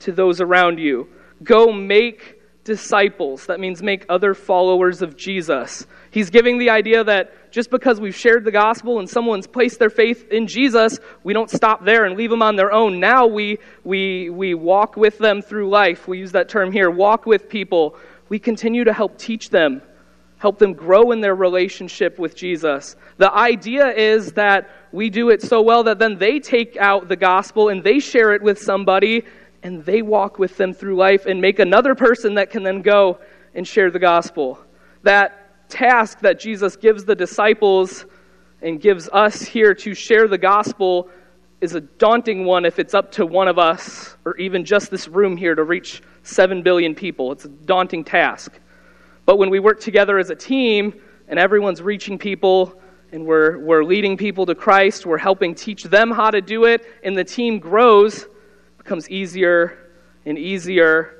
to 0.00 0.12
those 0.12 0.40
around 0.40 0.78
you. 0.78 1.08
Go 1.42 1.72
make 1.72 2.41
disciples. 2.64 3.46
That 3.46 3.58
means 3.58 3.82
make 3.82 4.06
other 4.08 4.34
followers 4.34 5.02
of 5.02 5.16
Jesus. 5.16 5.86
He's 6.10 6.30
giving 6.30 6.58
the 6.58 6.70
idea 6.70 7.02
that 7.04 7.50
just 7.50 7.70
because 7.70 8.00
we've 8.00 8.14
shared 8.14 8.44
the 8.44 8.52
gospel 8.52 8.98
and 8.98 9.08
someone's 9.08 9.46
placed 9.46 9.78
their 9.78 9.90
faith 9.90 10.28
in 10.30 10.46
Jesus, 10.46 10.98
we 11.24 11.32
don't 11.32 11.50
stop 11.50 11.84
there 11.84 12.04
and 12.04 12.16
leave 12.16 12.30
them 12.30 12.42
on 12.42 12.56
their 12.56 12.72
own. 12.72 13.00
Now 13.00 13.26
we, 13.26 13.58
we, 13.84 14.30
we 14.30 14.54
walk 14.54 14.96
with 14.96 15.18
them 15.18 15.42
through 15.42 15.68
life. 15.68 16.06
We 16.06 16.18
use 16.18 16.32
that 16.32 16.48
term 16.48 16.72
here 16.72 16.90
walk 16.90 17.26
with 17.26 17.48
people. 17.48 17.96
We 18.28 18.38
continue 18.38 18.84
to 18.84 18.92
help 18.92 19.18
teach 19.18 19.50
them, 19.50 19.82
help 20.38 20.58
them 20.58 20.72
grow 20.72 21.10
in 21.10 21.20
their 21.20 21.34
relationship 21.34 22.18
with 22.18 22.36
Jesus. 22.36 22.96
The 23.18 23.32
idea 23.32 23.88
is 23.88 24.32
that 24.32 24.70
we 24.92 25.10
do 25.10 25.30
it 25.30 25.42
so 25.42 25.62
well 25.62 25.82
that 25.84 25.98
then 25.98 26.18
they 26.18 26.38
take 26.38 26.76
out 26.76 27.08
the 27.08 27.16
gospel 27.16 27.68
and 27.68 27.82
they 27.82 27.98
share 27.98 28.32
it 28.32 28.42
with 28.42 28.58
somebody 28.58 29.24
and 29.62 29.84
they 29.84 30.02
walk 30.02 30.38
with 30.38 30.56
them 30.56 30.72
through 30.72 30.96
life 30.96 31.26
and 31.26 31.40
make 31.40 31.58
another 31.58 31.94
person 31.94 32.34
that 32.34 32.50
can 32.50 32.62
then 32.62 32.82
go 32.82 33.18
and 33.54 33.66
share 33.66 33.90
the 33.90 33.98
gospel. 33.98 34.58
That 35.02 35.68
task 35.68 36.20
that 36.20 36.40
Jesus 36.40 36.76
gives 36.76 37.04
the 37.04 37.14
disciples 37.14 38.06
and 38.60 38.80
gives 38.80 39.08
us 39.12 39.42
here 39.42 39.74
to 39.74 39.94
share 39.94 40.28
the 40.28 40.38
gospel 40.38 41.08
is 41.60 41.74
a 41.74 41.80
daunting 41.80 42.44
one 42.44 42.64
if 42.64 42.78
it's 42.78 42.92
up 42.92 43.12
to 43.12 43.24
one 43.24 43.46
of 43.46 43.58
us 43.58 44.16
or 44.24 44.36
even 44.36 44.64
just 44.64 44.90
this 44.90 45.06
room 45.06 45.36
here 45.36 45.54
to 45.54 45.62
reach 45.62 46.02
7 46.24 46.62
billion 46.62 46.94
people. 46.94 47.30
It's 47.32 47.44
a 47.44 47.48
daunting 47.48 48.04
task. 48.04 48.58
But 49.26 49.38
when 49.38 49.50
we 49.50 49.60
work 49.60 49.80
together 49.80 50.18
as 50.18 50.30
a 50.30 50.34
team 50.34 51.00
and 51.28 51.38
everyone's 51.38 51.80
reaching 51.80 52.18
people 52.18 52.80
and 53.12 53.24
we're, 53.24 53.58
we're 53.58 53.84
leading 53.84 54.16
people 54.16 54.44
to 54.46 54.54
Christ, 54.54 55.06
we're 55.06 55.18
helping 55.18 55.54
teach 55.54 55.84
them 55.84 56.10
how 56.10 56.30
to 56.30 56.40
do 56.40 56.64
it, 56.64 56.86
and 57.04 57.16
the 57.16 57.24
team 57.24 57.58
grows, 57.58 58.26
becomes 58.82 59.08
easier 59.08 59.78
and 60.26 60.36
easier 60.36 61.14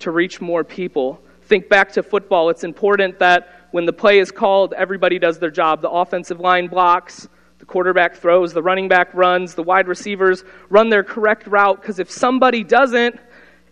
to 0.00 0.10
reach 0.10 0.40
more 0.40 0.64
people. 0.64 1.22
Think 1.42 1.68
back 1.68 1.92
to 1.92 2.02
football. 2.02 2.50
It's 2.50 2.64
important 2.64 3.20
that 3.20 3.68
when 3.70 3.86
the 3.86 3.92
play 3.92 4.18
is 4.18 4.32
called, 4.32 4.72
everybody 4.72 5.20
does 5.20 5.38
their 5.38 5.50
job. 5.50 5.80
The 5.80 5.90
offensive 5.90 6.40
line 6.40 6.66
blocks, 6.66 7.28
the 7.60 7.66
quarterback 7.66 8.16
throws, 8.16 8.52
the 8.52 8.62
running 8.62 8.88
back 8.88 9.14
runs, 9.14 9.54
the 9.54 9.62
wide 9.62 9.86
receivers 9.86 10.42
run 10.70 10.88
their 10.88 11.04
correct 11.04 11.46
route 11.46 11.80
because 11.80 12.00
if 12.00 12.10
somebody 12.10 12.64
doesn't, 12.64 13.14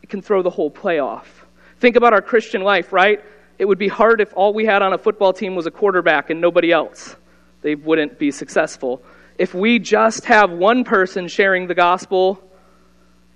it 0.03 0.09
can 0.09 0.23
throw 0.23 0.43
the 0.43 0.51
whole 0.51 0.71
play 0.71 1.01
off. 1.01 1.45
Think 1.81 1.97
about 1.97 2.13
our 2.13 2.23
Christian 2.23 2.63
life, 2.63 2.93
right? 2.93 3.25
It 3.59 3.65
would 3.65 3.79
be 3.79 3.89
hard 3.89 4.21
if 4.21 4.33
all 4.37 4.55
we 4.55 4.65
had 4.65 4.83
on 4.83 4.93
a 4.93 4.99
football 4.99 5.33
team 5.33 5.57
was 5.57 5.67
a 5.67 5.71
quarterback 5.71 6.31
and 6.31 6.41
nobody 6.41 6.71
else. 6.71 7.17
They 7.63 7.75
wouldn't 7.75 8.21
be 8.21 8.31
successful. 8.31 9.03
If 9.37 9.53
we 9.53 9.81
just 9.81 10.27
have 10.27 10.51
one 10.51 10.85
person 10.85 11.27
sharing 11.27 11.67
the 11.67 11.75
gospel, 11.75 12.41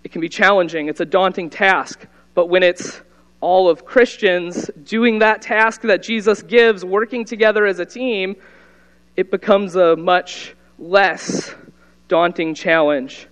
it 0.06 0.12
can 0.12 0.20
be 0.20 0.28
challenging. 0.28 0.86
It's 0.86 1.00
a 1.00 1.04
daunting 1.04 1.50
task. 1.50 2.06
But 2.34 2.46
when 2.46 2.62
it's 2.62 3.02
all 3.40 3.68
of 3.68 3.84
Christians 3.84 4.70
doing 4.84 5.18
that 5.18 5.42
task 5.42 5.80
that 5.80 6.00
Jesus 6.00 6.42
gives, 6.42 6.84
working 6.84 7.24
together 7.24 7.66
as 7.66 7.80
a 7.80 7.84
team, 7.84 8.36
it 9.16 9.32
becomes 9.32 9.74
a 9.74 9.96
much 9.96 10.54
less 10.78 11.52
daunting 12.06 12.54
challenge. 12.54 13.26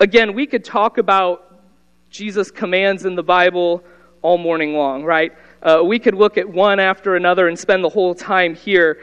Again, 0.00 0.32
we 0.32 0.46
could 0.46 0.64
talk 0.64 0.96
about 0.96 1.60
Jesus' 2.08 2.50
commands 2.50 3.04
in 3.04 3.14
the 3.14 3.22
Bible 3.22 3.84
all 4.22 4.38
morning 4.38 4.72
long, 4.72 5.04
right? 5.04 5.32
Uh, 5.62 5.82
we 5.84 5.98
could 5.98 6.14
look 6.14 6.38
at 6.38 6.48
one 6.48 6.80
after 6.80 7.16
another 7.16 7.48
and 7.48 7.58
spend 7.58 7.84
the 7.84 7.90
whole 7.90 8.14
time 8.14 8.54
here. 8.54 9.02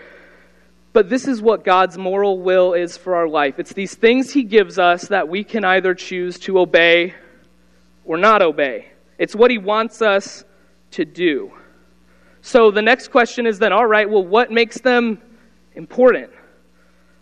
But 0.96 1.10
this 1.10 1.28
is 1.28 1.42
what 1.42 1.66
God's 1.66 1.98
moral 1.98 2.40
will 2.40 2.74
is 2.74 2.96
for 2.96 3.18
our 3.18 3.28
life. 3.28 3.60
It's 3.60 3.74
these 3.74 3.96
things 3.96 4.32
He 4.32 4.44
gives 4.44 4.80
us 4.80 5.10
that 5.10 5.28
we 5.28 5.44
can 5.44 5.66
either 5.66 5.94
choose 5.94 6.40
to 6.40 6.58
obey 6.58 7.14
or 8.06 8.16
not 8.16 8.42
obey. 8.42 8.86
It's 9.18 9.36
what 9.36 9.52
he 9.52 9.58
wants 9.58 10.02
us 10.02 10.46
to 10.92 11.04
do. 11.04 11.52
So 12.42 12.72
the 12.72 12.82
next 12.82 13.10
question 13.10 13.46
is 13.46 13.60
then, 13.60 13.74
all 13.74 13.86
right, 13.86 14.10
well, 14.10 14.24
what 14.24 14.52
makes 14.52 14.80
them 14.80 15.22
important? 15.76 16.32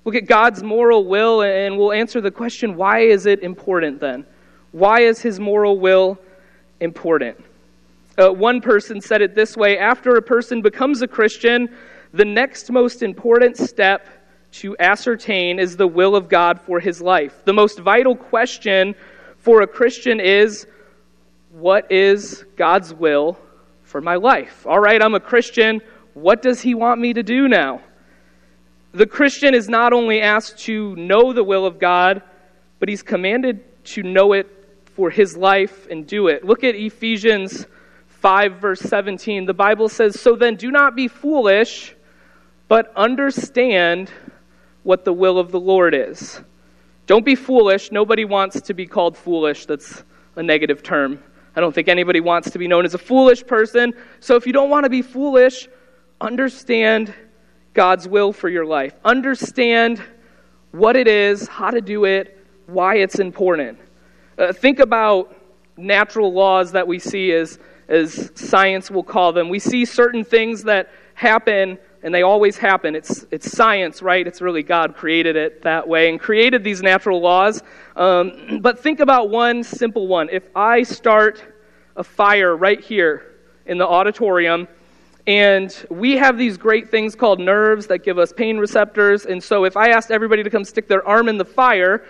Look 0.06 0.14
at 0.14 0.28
God's 0.28 0.62
moral 0.62 1.06
will, 1.06 1.42
and 1.42 1.76
we'll 1.76 1.94
answer 1.94 2.22
the 2.22 2.30
question 2.30 2.76
why 2.76 3.00
is 3.00 3.26
it 3.26 3.42
important 3.42 4.00
then? 4.00 4.24
Why 4.72 5.00
is 5.00 5.20
his 5.20 5.40
moral 5.40 5.80
will 5.80 6.20
important? 6.80 7.44
Uh, 8.20 8.30
one 8.30 8.62
person 8.62 9.02
said 9.02 9.24
it 9.24 9.34
this 9.34 9.58
way 9.58 9.80
after 9.80 10.16
a 10.18 10.22
person 10.22 10.62
becomes 10.62 11.02
a 11.02 11.08
Christian, 11.08 11.76
the 12.14 12.26
next 12.26 12.72
most 12.72 13.02
important 13.02 13.58
step 13.58 14.08
to 14.52 14.78
ascertain 14.80 15.60
is 15.60 15.76
the 15.76 15.88
will 15.88 16.16
of 16.16 16.30
God 16.30 16.62
for 16.62 16.80
his 16.80 17.02
life. 17.02 17.44
The 17.44 17.54
most 17.54 17.80
vital 17.80 18.16
question 18.16 18.96
for 19.40 19.62
a 19.62 19.68
Christian 19.68 20.20
is 20.20 20.68
what 21.52 21.92
is 21.92 22.46
God's 22.56 22.94
will 22.94 23.38
for 23.84 24.00
my 24.00 24.16
life? 24.16 24.66
All 24.66 24.80
right, 24.80 25.02
I'm 25.02 25.16
a 25.16 25.20
Christian. 25.20 25.82
What 26.14 26.42
does 26.42 26.62
He 26.62 26.76
want 26.76 27.02
me 27.02 27.14
to 27.14 27.24
do 27.24 27.48
now? 27.48 27.82
The 28.94 29.08
Christian 29.08 29.56
is 29.56 29.68
not 29.68 29.92
only 29.92 30.22
asked 30.22 30.60
to 30.66 30.96
know 30.96 31.34
the 31.34 31.44
will 31.44 31.66
of 31.66 31.80
God, 31.80 32.22
but 32.80 32.90
he's 32.90 33.02
commanded 33.02 33.64
to 33.86 34.04
know 34.04 34.34
it 34.34 34.48
for 34.86 35.10
his 35.10 35.36
life 35.36 35.88
and 35.90 36.06
do 36.06 36.28
it. 36.28 36.44
Look 36.44 36.64
at 36.64 36.76
Ephesians 36.76 37.66
5, 38.08 38.54
verse 38.54 38.82
17. 38.82 39.46
The 39.46 39.54
Bible 39.54 39.90
says, 39.90 40.20
So 40.20 40.36
then 40.36 40.56
do 40.56 40.70
not 40.70 40.96
be 40.96 41.08
foolish, 41.08 41.96
but 42.74 42.92
understand 42.96 44.10
what 44.82 45.06
the 45.06 45.14
will 45.14 45.38
of 45.38 45.52
the 45.52 45.60
Lord 45.60 45.94
is. 45.94 46.42
Don't 47.06 47.24
be 47.24 47.36
foolish. 47.36 47.92
Nobody 47.92 48.26
wants 48.26 48.60
to 48.62 48.74
be 48.74 48.88
called 48.88 49.16
foolish. 49.16 49.68
That's 49.68 50.04
a 50.38 50.42
negative 50.42 50.82
term. 50.82 51.24
I 51.56 51.60
don't 51.60 51.72
think 51.72 51.88
anybody 51.88 52.20
wants 52.20 52.50
to 52.50 52.58
be 52.58 52.68
known 52.68 52.84
as 52.84 52.96
a 52.96 52.98
foolish 52.98 53.46
person. 53.46 53.94
So 54.22 54.38
if 54.38 54.48
you 54.48 54.54
don't 54.54 54.72
want 54.72 54.86
to 54.86 54.90
be 54.90 55.04
foolish, 55.04 55.70
understand 56.20 57.14
God's 57.76 58.08
will 58.08 58.34
for 58.34 58.50
your 58.50 58.66
life. 58.66 58.96
Understand 59.06 60.02
what 60.72 60.96
it 60.96 61.08
is, 61.08 61.48
how 61.48 61.70
to 61.70 61.80
do 61.80 62.06
it, 62.06 62.44
why 62.66 62.96
it's 62.96 63.20
important. 63.20 63.78
Uh, 64.36 64.52
think 64.52 64.80
about 64.80 65.40
natural 65.78 66.34
laws 66.34 66.72
that 66.72 66.88
we 66.88 66.98
see 66.98 67.34
as, 67.34 67.60
as 67.88 68.32
science 68.34 68.90
will 68.90 69.04
call 69.04 69.32
them. 69.32 69.48
We 69.48 69.60
see 69.60 69.86
certain 69.86 70.24
things 70.24 70.64
that 70.64 70.90
happen, 71.14 71.78
and 72.04 72.14
they 72.14 72.22
always 72.22 72.58
happen. 72.58 72.96
It's, 72.96 73.26
it's 73.32 73.50
science, 73.50 74.02
right? 74.02 74.28
It's 74.28 74.42
really 74.42 74.62
God 74.62 74.96
created 74.96 75.36
it 75.36 75.62
that 75.62 75.88
way 75.88 76.10
and 76.10 76.20
created 76.20 76.64
these 76.64 76.82
natural 76.82 77.22
laws. 77.22 77.64
Um, 77.96 78.60
but 78.62 78.80
think 78.80 79.00
about 79.00 79.30
one 79.30 79.64
simple 79.64 80.08
one. 80.08 80.30
If 80.30 80.44
I 80.56 80.84
start 80.84 81.44
a 81.96 82.04
fire 82.04 82.56
right 82.58 82.80
here 82.80 83.32
in 83.66 83.78
the 83.78 83.88
auditorium, 83.88 84.68
and 85.26 85.86
we 85.90 86.18
have 86.18 86.38
these 86.38 86.58
great 86.58 86.92
things 86.92 87.16
called 87.16 87.40
nerves 87.40 87.88
that 87.88 88.00
give 88.00 88.20
us 88.20 88.34
pain 88.34 88.58
receptors. 88.58 89.26
And 89.26 89.42
so 89.42 89.64
if 89.64 89.78
I 89.78 89.90
asked 89.90 90.12
everybody 90.12 90.44
to 90.44 90.50
come 90.50 90.66
stick 90.66 90.90
their 90.90 91.08
arm 91.08 91.30
in 91.30 91.38
the 91.38 91.46
fire, 91.46 92.04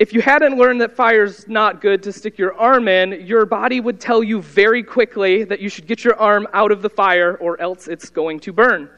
if 0.00 0.12
you 0.12 0.20
hadn't 0.20 0.56
learned 0.58 0.80
that 0.80 0.90
fire's 0.90 1.46
not 1.46 1.80
good 1.80 2.02
to 2.02 2.12
stick 2.12 2.36
your 2.36 2.54
arm 2.54 2.88
in, 2.88 3.24
your 3.24 3.46
body 3.46 3.80
would 3.80 4.00
tell 4.00 4.24
you 4.24 4.42
very 4.42 4.82
quickly 4.82 5.44
that 5.44 5.60
you 5.60 5.68
should 5.68 5.86
get 5.86 6.02
your 6.02 6.18
arm 6.18 6.48
out 6.52 6.72
of 6.72 6.82
the 6.82 6.90
fire 6.90 7.36
or 7.36 7.60
else 7.60 7.86
it's 7.86 8.10
going 8.10 8.40
to 8.40 8.52
burn. 8.52 8.90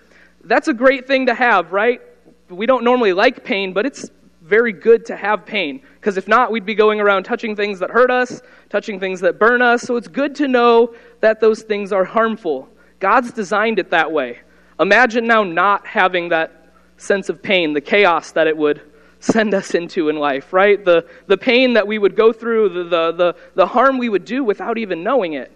That's 0.47 0.69
a 0.69 0.75
great 0.75 1.07
thing 1.07 1.27
to 1.27 1.35
have, 1.35 1.73
right? 1.73 2.01
We 2.49 2.67
don't 2.67 2.85
normally 2.85 3.13
like 3.13 3.45
pain, 3.45 3.73
but 3.73 3.85
it's 3.85 4.11
very 4.43 4.73
good 4.73 5.05
to 5.07 5.17
have 5.17 5.45
pain 5.45 5.83
because 5.97 6.17
if 6.17 6.29
not, 6.29 6.53
we'd 6.53 6.65
be 6.65 6.75
going 6.75 7.01
around 7.01 7.25
touching 7.25 7.57
things 7.57 7.81
that 7.81 7.91
hurt 7.91 8.13
us, 8.13 8.41
touching 8.69 9.01
things 9.01 9.21
that 9.21 9.41
burn 9.41 9.61
us. 9.61 9.83
So 9.83 9.97
it's 9.97 10.07
good 10.07 10.37
to 10.37 10.47
know 10.47 10.95
that 11.21 11.41
those 11.41 11.63
things 11.63 11.93
are 11.93 12.05
harmful. 12.05 12.69
God's 13.01 13.33
designed 13.33 13.81
it 13.81 13.91
that 13.91 14.11
way. 14.11 14.39
Imagine 14.79 15.27
now 15.27 15.43
not 15.43 15.85
having 15.85 16.29
that 16.29 16.69
sense 16.97 17.29
of 17.29 17.43
pain, 17.43 17.73
the 17.73 17.81
chaos 17.81 18.31
that 18.33 18.47
it 18.47 18.57
would 18.57 18.83
send 19.19 19.53
us 19.53 19.75
into 19.75 20.09
in 20.09 20.17
life, 20.17 20.53
right? 20.53 20.85
The, 20.85 21.07
the 21.27 21.37
pain 21.37 21.73
that 21.75 21.87
we 21.87 21.99
would 21.99 22.15
go 22.15 22.33
through, 22.33 22.69
the, 22.69 22.85
the, 22.85 23.13
the, 23.13 23.37
the 23.55 23.67
harm 23.67 23.99
we 23.99 24.09
would 24.09 24.25
do 24.25 24.45
without 24.45 24.79
even 24.79 25.03
knowing 25.03 25.33
it. 25.33 25.51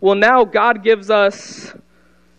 Well, 0.00 0.14
now 0.14 0.44
God 0.44 0.84
gives 0.84 1.10
us 1.10 1.74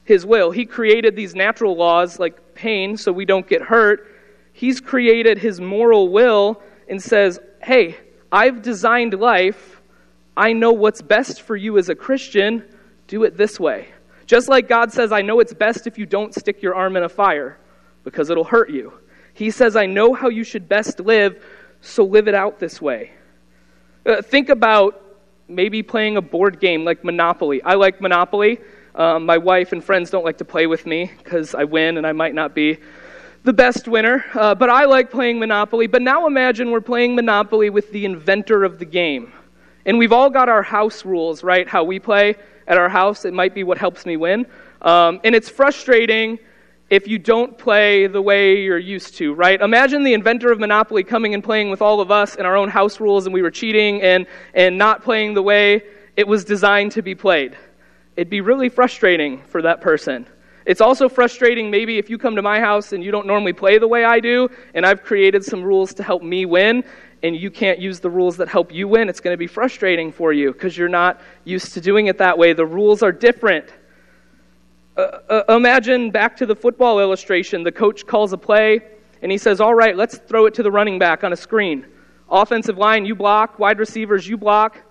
His 0.03 0.25
will. 0.25 0.51
He 0.51 0.65
created 0.65 1.15
these 1.15 1.35
natural 1.35 1.75
laws 1.75 2.19
like 2.19 2.53
pain 2.55 2.97
so 2.97 3.11
we 3.11 3.25
don't 3.25 3.47
get 3.47 3.61
hurt. 3.61 4.07
He's 4.53 4.81
created 4.81 5.37
His 5.37 5.61
moral 5.61 6.09
will 6.09 6.61
and 6.89 7.01
says, 7.01 7.39
hey, 7.61 7.97
I've 8.31 8.61
designed 8.61 9.13
life. 9.13 9.81
I 10.35 10.53
know 10.53 10.71
what's 10.71 11.01
best 11.01 11.41
for 11.41 11.55
you 11.55 11.77
as 11.77 11.89
a 11.89 11.95
Christian. 11.95 12.63
Do 13.07 13.23
it 13.23 13.37
this 13.37 13.59
way. 13.59 13.89
Just 14.25 14.47
like 14.47 14.69
God 14.69 14.93
says, 14.93 15.11
I 15.11 15.21
know 15.21 15.39
it's 15.39 15.53
best 15.53 15.87
if 15.87 15.97
you 15.97 16.05
don't 16.05 16.33
stick 16.33 16.61
your 16.61 16.73
arm 16.73 16.95
in 16.95 17.03
a 17.03 17.09
fire 17.09 17.57
because 18.03 18.29
it'll 18.29 18.43
hurt 18.43 18.69
you. 18.69 18.93
He 19.33 19.51
says, 19.51 19.75
I 19.75 19.85
know 19.85 20.13
how 20.13 20.29
you 20.29 20.43
should 20.43 20.67
best 20.67 20.99
live, 20.99 21.43
so 21.81 22.03
live 22.03 22.27
it 22.27 22.35
out 22.35 22.59
this 22.59 22.81
way. 22.81 23.11
Uh, 24.05 24.21
think 24.21 24.49
about 24.49 25.01
maybe 25.47 25.83
playing 25.83 26.17
a 26.17 26.21
board 26.21 26.59
game 26.59 26.85
like 26.85 27.03
Monopoly. 27.03 27.61
I 27.61 27.75
like 27.75 28.01
Monopoly. 28.01 28.59
Um, 28.95 29.25
my 29.25 29.37
wife 29.37 29.71
and 29.71 29.83
friends 29.83 30.09
don't 30.09 30.25
like 30.25 30.37
to 30.39 30.45
play 30.45 30.67
with 30.67 30.85
me 30.85 31.11
because 31.17 31.55
I 31.55 31.63
win 31.63 31.97
and 31.97 32.05
I 32.05 32.11
might 32.11 32.33
not 32.33 32.53
be 32.53 32.77
the 33.43 33.53
best 33.53 33.87
winner. 33.87 34.25
Uh, 34.33 34.53
but 34.55 34.69
I 34.69 34.85
like 34.85 35.09
playing 35.09 35.39
Monopoly. 35.39 35.87
But 35.87 36.01
now 36.01 36.27
imagine 36.27 36.71
we're 36.71 36.81
playing 36.81 37.15
Monopoly 37.15 37.69
with 37.69 37.91
the 37.91 38.05
inventor 38.05 38.63
of 38.63 38.79
the 38.79 38.85
game. 38.85 39.33
And 39.85 39.97
we've 39.97 40.11
all 40.11 40.29
got 40.29 40.49
our 40.49 40.61
house 40.61 41.05
rules, 41.05 41.43
right? 41.43 41.67
How 41.67 41.83
we 41.83 41.99
play 41.99 42.35
at 42.67 42.77
our 42.77 42.89
house. 42.89 43.25
It 43.25 43.33
might 43.33 43.55
be 43.55 43.63
what 43.63 43.77
helps 43.77 44.05
me 44.05 44.17
win. 44.17 44.45
Um, 44.81 45.19
and 45.23 45.33
it's 45.33 45.49
frustrating 45.49 46.37
if 46.89 47.07
you 47.07 47.17
don't 47.17 47.57
play 47.57 48.05
the 48.07 48.21
way 48.21 48.61
you're 48.61 48.77
used 48.77 49.15
to, 49.15 49.33
right? 49.33 49.61
Imagine 49.61 50.03
the 50.03 50.13
inventor 50.13 50.51
of 50.51 50.59
Monopoly 50.59 51.03
coming 51.03 51.33
and 51.33 51.41
playing 51.43 51.69
with 51.69 51.81
all 51.81 52.01
of 52.01 52.11
us 52.11 52.35
in 52.35 52.45
our 52.45 52.57
own 52.57 52.67
house 52.67 52.99
rules 52.99 53.25
and 53.25 53.33
we 53.33 53.41
were 53.41 53.49
cheating 53.49 54.01
and, 54.01 54.27
and 54.53 54.77
not 54.77 55.01
playing 55.01 55.33
the 55.33 55.41
way 55.41 55.83
it 56.17 56.27
was 56.27 56.43
designed 56.43 56.91
to 56.91 57.01
be 57.01 57.15
played. 57.15 57.57
It'd 58.15 58.29
be 58.29 58.41
really 58.41 58.69
frustrating 58.69 59.41
for 59.43 59.61
that 59.61 59.81
person. 59.81 60.27
It's 60.65 60.81
also 60.81 61.09
frustrating 61.09 61.71
maybe 61.71 61.97
if 61.97 62.09
you 62.09 62.17
come 62.17 62.35
to 62.35 62.41
my 62.41 62.59
house 62.59 62.93
and 62.93 63.03
you 63.03 63.11
don't 63.11 63.25
normally 63.25 63.53
play 63.53 63.77
the 63.77 63.87
way 63.87 64.03
I 64.03 64.19
do, 64.19 64.49
and 64.73 64.85
I've 64.85 65.03
created 65.03 65.43
some 65.43 65.63
rules 65.63 65.93
to 65.95 66.03
help 66.03 66.21
me 66.21 66.45
win, 66.45 66.83
and 67.23 67.35
you 67.35 67.49
can't 67.49 67.79
use 67.79 67.99
the 67.99 68.09
rules 68.09 68.37
that 68.37 68.47
help 68.47 68.73
you 68.73 68.87
win. 68.87 69.09
It's 69.09 69.19
going 69.19 69.33
to 69.33 69.37
be 69.37 69.47
frustrating 69.47 70.11
for 70.11 70.33
you 70.33 70.53
because 70.53 70.77
you're 70.77 70.89
not 70.89 71.21
used 71.45 71.73
to 71.73 71.81
doing 71.81 72.07
it 72.07 72.17
that 72.17 72.37
way. 72.37 72.53
The 72.53 72.65
rules 72.65 73.01
are 73.01 73.11
different. 73.11 73.65
Uh, 74.97 75.01
uh, 75.29 75.43
imagine 75.55 76.11
back 76.11 76.35
to 76.37 76.45
the 76.45 76.55
football 76.55 76.99
illustration. 76.99 77.63
The 77.63 77.71
coach 77.71 78.05
calls 78.05 78.33
a 78.33 78.37
play 78.37 78.81
and 79.21 79.31
he 79.31 79.37
says, 79.37 79.61
All 79.61 79.73
right, 79.73 79.95
let's 79.95 80.17
throw 80.17 80.45
it 80.45 80.53
to 80.55 80.63
the 80.63 80.71
running 80.71 80.99
back 80.99 81.23
on 81.23 81.31
a 81.31 81.37
screen. 81.37 81.85
Offensive 82.29 82.77
line, 82.77 83.05
you 83.05 83.15
block. 83.15 83.59
Wide 83.59 83.79
receivers, 83.79 84.27
you 84.27 84.37
block. 84.37 84.81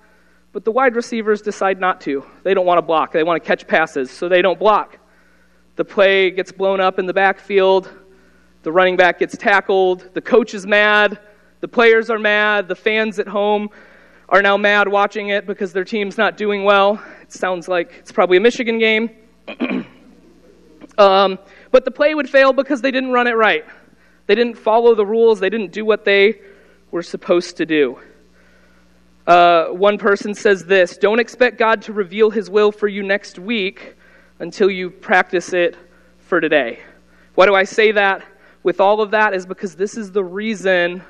But 0.52 0.64
the 0.64 0.72
wide 0.72 0.96
receivers 0.96 1.42
decide 1.42 1.78
not 1.78 2.00
to. 2.02 2.24
They 2.42 2.54
don't 2.54 2.66
want 2.66 2.78
to 2.78 2.82
block, 2.82 3.12
they 3.12 3.22
want 3.22 3.42
to 3.42 3.46
catch 3.46 3.66
passes, 3.66 4.10
so 4.10 4.28
they 4.28 4.42
don't 4.42 4.58
block. 4.58 4.98
The 5.76 5.84
play 5.84 6.30
gets 6.30 6.52
blown 6.52 6.80
up 6.80 6.98
in 6.98 7.06
the 7.06 7.14
backfield. 7.14 7.90
The 8.62 8.72
running 8.72 8.96
back 8.96 9.20
gets 9.20 9.36
tackled. 9.36 10.10
The 10.12 10.20
coach 10.20 10.52
is 10.52 10.66
mad. 10.66 11.18
The 11.60 11.68
players 11.68 12.10
are 12.10 12.18
mad. 12.18 12.68
The 12.68 12.74
fans 12.74 13.18
at 13.18 13.26
home 13.26 13.70
are 14.28 14.42
now 14.42 14.56
mad 14.56 14.88
watching 14.88 15.28
it 15.28 15.46
because 15.46 15.72
their 15.72 15.84
team's 15.84 16.18
not 16.18 16.36
doing 16.36 16.64
well. 16.64 17.02
It 17.22 17.32
sounds 17.32 17.68
like 17.68 17.92
it's 17.98 18.12
probably 18.12 18.36
a 18.36 18.40
Michigan 18.40 18.78
game. 18.78 19.10
um, 20.98 21.38
but 21.70 21.84
the 21.84 21.90
play 21.90 22.14
would 22.14 22.28
fail 22.28 22.52
because 22.52 22.82
they 22.82 22.90
didn't 22.90 23.12
run 23.12 23.26
it 23.26 23.36
right. 23.36 23.64
They 24.26 24.34
didn't 24.34 24.56
follow 24.56 24.94
the 24.94 25.06
rules, 25.06 25.40
they 25.40 25.50
didn't 25.50 25.72
do 25.72 25.84
what 25.84 26.04
they 26.04 26.40
were 26.90 27.02
supposed 27.02 27.56
to 27.56 27.66
do. 27.66 27.98
Uh, 29.26 29.66
one 29.66 29.98
person 29.98 30.34
says 30.34 30.64
this 30.64 30.96
Don't 30.96 31.20
expect 31.20 31.58
God 31.58 31.82
to 31.82 31.92
reveal 31.92 32.30
his 32.30 32.48
will 32.50 32.72
for 32.72 32.88
you 32.88 33.02
next 33.02 33.38
week 33.38 33.96
until 34.38 34.70
you 34.70 34.90
practice 34.90 35.52
it 35.52 35.76
for 36.18 36.40
today. 36.40 36.80
Why 37.34 37.46
do 37.46 37.54
I 37.54 37.64
say 37.64 37.92
that 37.92 38.24
with 38.62 38.80
all 38.80 39.00
of 39.00 39.10
that? 39.12 39.34
Is 39.34 39.46
because 39.46 39.74
this 39.74 39.96
is 39.96 40.12
the 40.12 40.24
reason 40.24 41.02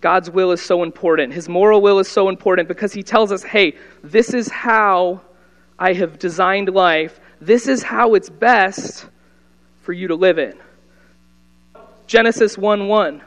God's 0.00 0.30
will 0.30 0.50
is 0.50 0.60
so 0.60 0.82
important. 0.82 1.32
His 1.32 1.48
moral 1.48 1.80
will 1.80 2.00
is 2.00 2.08
so 2.08 2.28
important 2.28 2.68
because 2.68 2.92
he 2.92 3.02
tells 3.02 3.30
us, 3.30 3.42
hey, 3.42 3.76
this 4.02 4.34
is 4.34 4.48
how 4.48 5.20
I 5.78 5.92
have 5.92 6.18
designed 6.18 6.68
life. 6.68 7.20
This 7.40 7.68
is 7.68 7.82
how 7.82 8.14
it's 8.14 8.28
best 8.28 9.06
for 9.80 9.92
you 9.92 10.08
to 10.08 10.14
live 10.16 10.38
it. 10.38 10.58
Genesis 12.06 12.58
1 12.58 12.88
1. 12.88 13.22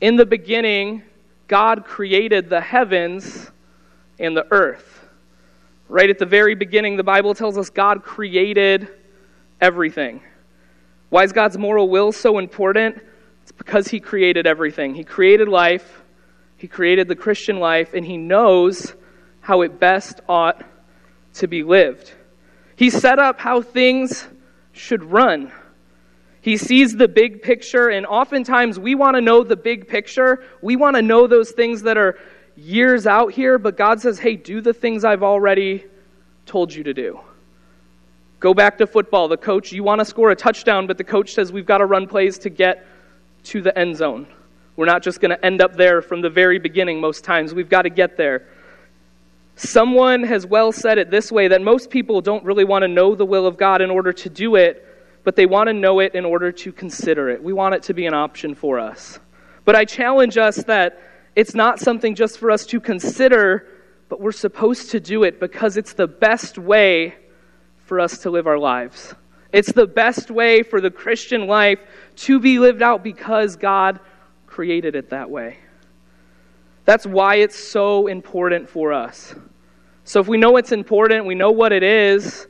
In 0.00 0.16
the 0.16 0.26
beginning, 0.26 1.02
God 1.48 1.84
created 1.84 2.48
the 2.48 2.60
heavens 2.60 3.50
and 4.18 4.36
the 4.36 4.46
earth. 4.50 5.06
Right 5.88 6.10
at 6.10 6.18
the 6.18 6.26
very 6.26 6.54
beginning, 6.54 6.96
the 6.96 7.04
Bible 7.04 7.34
tells 7.34 7.56
us 7.56 7.70
God 7.70 8.02
created 8.02 8.88
everything. 9.60 10.20
Why 11.10 11.22
is 11.22 11.32
God's 11.32 11.56
moral 11.56 11.88
will 11.88 12.10
so 12.10 12.38
important? 12.38 13.00
It's 13.42 13.52
because 13.52 13.86
He 13.86 14.00
created 14.00 14.46
everything. 14.46 14.94
He 14.94 15.04
created 15.04 15.48
life, 15.48 16.02
He 16.56 16.66
created 16.66 17.06
the 17.06 17.14
Christian 17.14 17.60
life, 17.60 17.94
and 17.94 18.04
He 18.04 18.16
knows 18.16 18.94
how 19.40 19.62
it 19.62 19.78
best 19.78 20.20
ought 20.28 20.64
to 21.34 21.46
be 21.46 21.62
lived. 21.62 22.12
He 22.74 22.90
set 22.90 23.20
up 23.20 23.38
how 23.38 23.62
things 23.62 24.26
should 24.72 25.04
run. 25.04 25.52
He 26.46 26.56
sees 26.56 26.94
the 26.94 27.08
big 27.08 27.42
picture, 27.42 27.88
and 27.88 28.06
oftentimes 28.06 28.78
we 28.78 28.94
want 28.94 29.16
to 29.16 29.20
know 29.20 29.42
the 29.42 29.56
big 29.56 29.88
picture. 29.88 30.44
We 30.62 30.76
want 30.76 30.94
to 30.94 31.02
know 31.02 31.26
those 31.26 31.50
things 31.50 31.82
that 31.82 31.98
are 31.98 32.20
years 32.54 33.04
out 33.04 33.32
here, 33.32 33.58
but 33.58 33.76
God 33.76 34.00
says, 34.00 34.20
hey, 34.20 34.36
do 34.36 34.60
the 34.60 34.72
things 34.72 35.04
I've 35.04 35.24
already 35.24 35.86
told 36.46 36.72
you 36.72 36.84
to 36.84 36.94
do. 36.94 37.18
Go 38.38 38.54
back 38.54 38.78
to 38.78 38.86
football. 38.86 39.26
The 39.26 39.36
coach, 39.36 39.72
you 39.72 39.82
want 39.82 39.98
to 39.98 40.04
score 40.04 40.30
a 40.30 40.36
touchdown, 40.36 40.86
but 40.86 40.98
the 40.98 41.02
coach 41.02 41.34
says 41.34 41.50
we've 41.50 41.66
got 41.66 41.78
to 41.78 41.84
run 41.84 42.06
plays 42.06 42.38
to 42.38 42.48
get 42.48 42.86
to 43.46 43.60
the 43.60 43.76
end 43.76 43.96
zone. 43.96 44.28
We're 44.76 44.86
not 44.86 45.02
just 45.02 45.20
going 45.20 45.36
to 45.36 45.44
end 45.44 45.60
up 45.60 45.74
there 45.74 46.00
from 46.00 46.20
the 46.20 46.30
very 46.30 46.60
beginning 46.60 47.00
most 47.00 47.24
times. 47.24 47.54
We've 47.54 47.68
got 47.68 47.82
to 47.82 47.90
get 47.90 48.16
there. 48.16 48.46
Someone 49.56 50.22
has 50.22 50.46
well 50.46 50.70
said 50.70 50.98
it 50.98 51.10
this 51.10 51.32
way 51.32 51.48
that 51.48 51.60
most 51.60 51.90
people 51.90 52.20
don't 52.20 52.44
really 52.44 52.64
want 52.64 52.84
to 52.84 52.88
know 52.88 53.16
the 53.16 53.26
will 53.26 53.48
of 53.48 53.56
God 53.56 53.82
in 53.82 53.90
order 53.90 54.12
to 54.12 54.30
do 54.30 54.54
it, 54.54 54.85
but 55.26 55.34
they 55.34 55.44
want 55.44 55.66
to 55.66 55.72
know 55.72 55.98
it 55.98 56.14
in 56.14 56.24
order 56.24 56.52
to 56.52 56.70
consider 56.70 57.28
it. 57.28 57.42
We 57.42 57.52
want 57.52 57.74
it 57.74 57.82
to 57.82 57.94
be 57.94 58.06
an 58.06 58.14
option 58.14 58.54
for 58.54 58.78
us. 58.78 59.18
But 59.64 59.74
I 59.74 59.84
challenge 59.84 60.38
us 60.38 60.62
that 60.68 61.02
it's 61.34 61.52
not 61.52 61.80
something 61.80 62.14
just 62.14 62.38
for 62.38 62.48
us 62.48 62.64
to 62.66 62.78
consider, 62.78 63.66
but 64.08 64.20
we're 64.20 64.30
supposed 64.30 64.92
to 64.92 65.00
do 65.00 65.24
it 65.24 65.40
because 65.40 65.76
it's 65.76 65.94
the 65.94 66.06
best 66.06 66.58
way 66.58 67.16
for 67.86 67.98
us 67.98 68.18
to 68.18 68.30
live 68.30 68.46
our 68.46 68.56
lives. 68.56 69.16
It's 69.50 69.72
the 69.72 69.88
best 69.88 70.30
way 70.30 70.62
for 70.62 70.80
the 70.80 70.92
Christian 70.92 71.48
life 71.48 71.80
to 72.18 72.38
be 72.38 72.60
lived 72.60 72.80
out 72.80 73.02
because 73.02 73.56
God 73.56 73.98
created 74.46 74.94
it 74.94 75.10
that 75.10 75.28
way. 75.28 75.58
That's 76.84 77.04
why 77.04 77.38
it's 77.38 77.58
so 77.58 78.06
important 78.06 78.68
for 78.68 78.92
us. 78.92 79.34
So 80.04 80.20
if 80.20 80.28
we 80.28 80.36
know 80.36 80.56
it's 80.56 80.70
important, 80.70 81.26
we 81.26 81.34
know 81.34 81.50
what 81.50 81.72
it 81.72 81.82
is, 81.82 82.46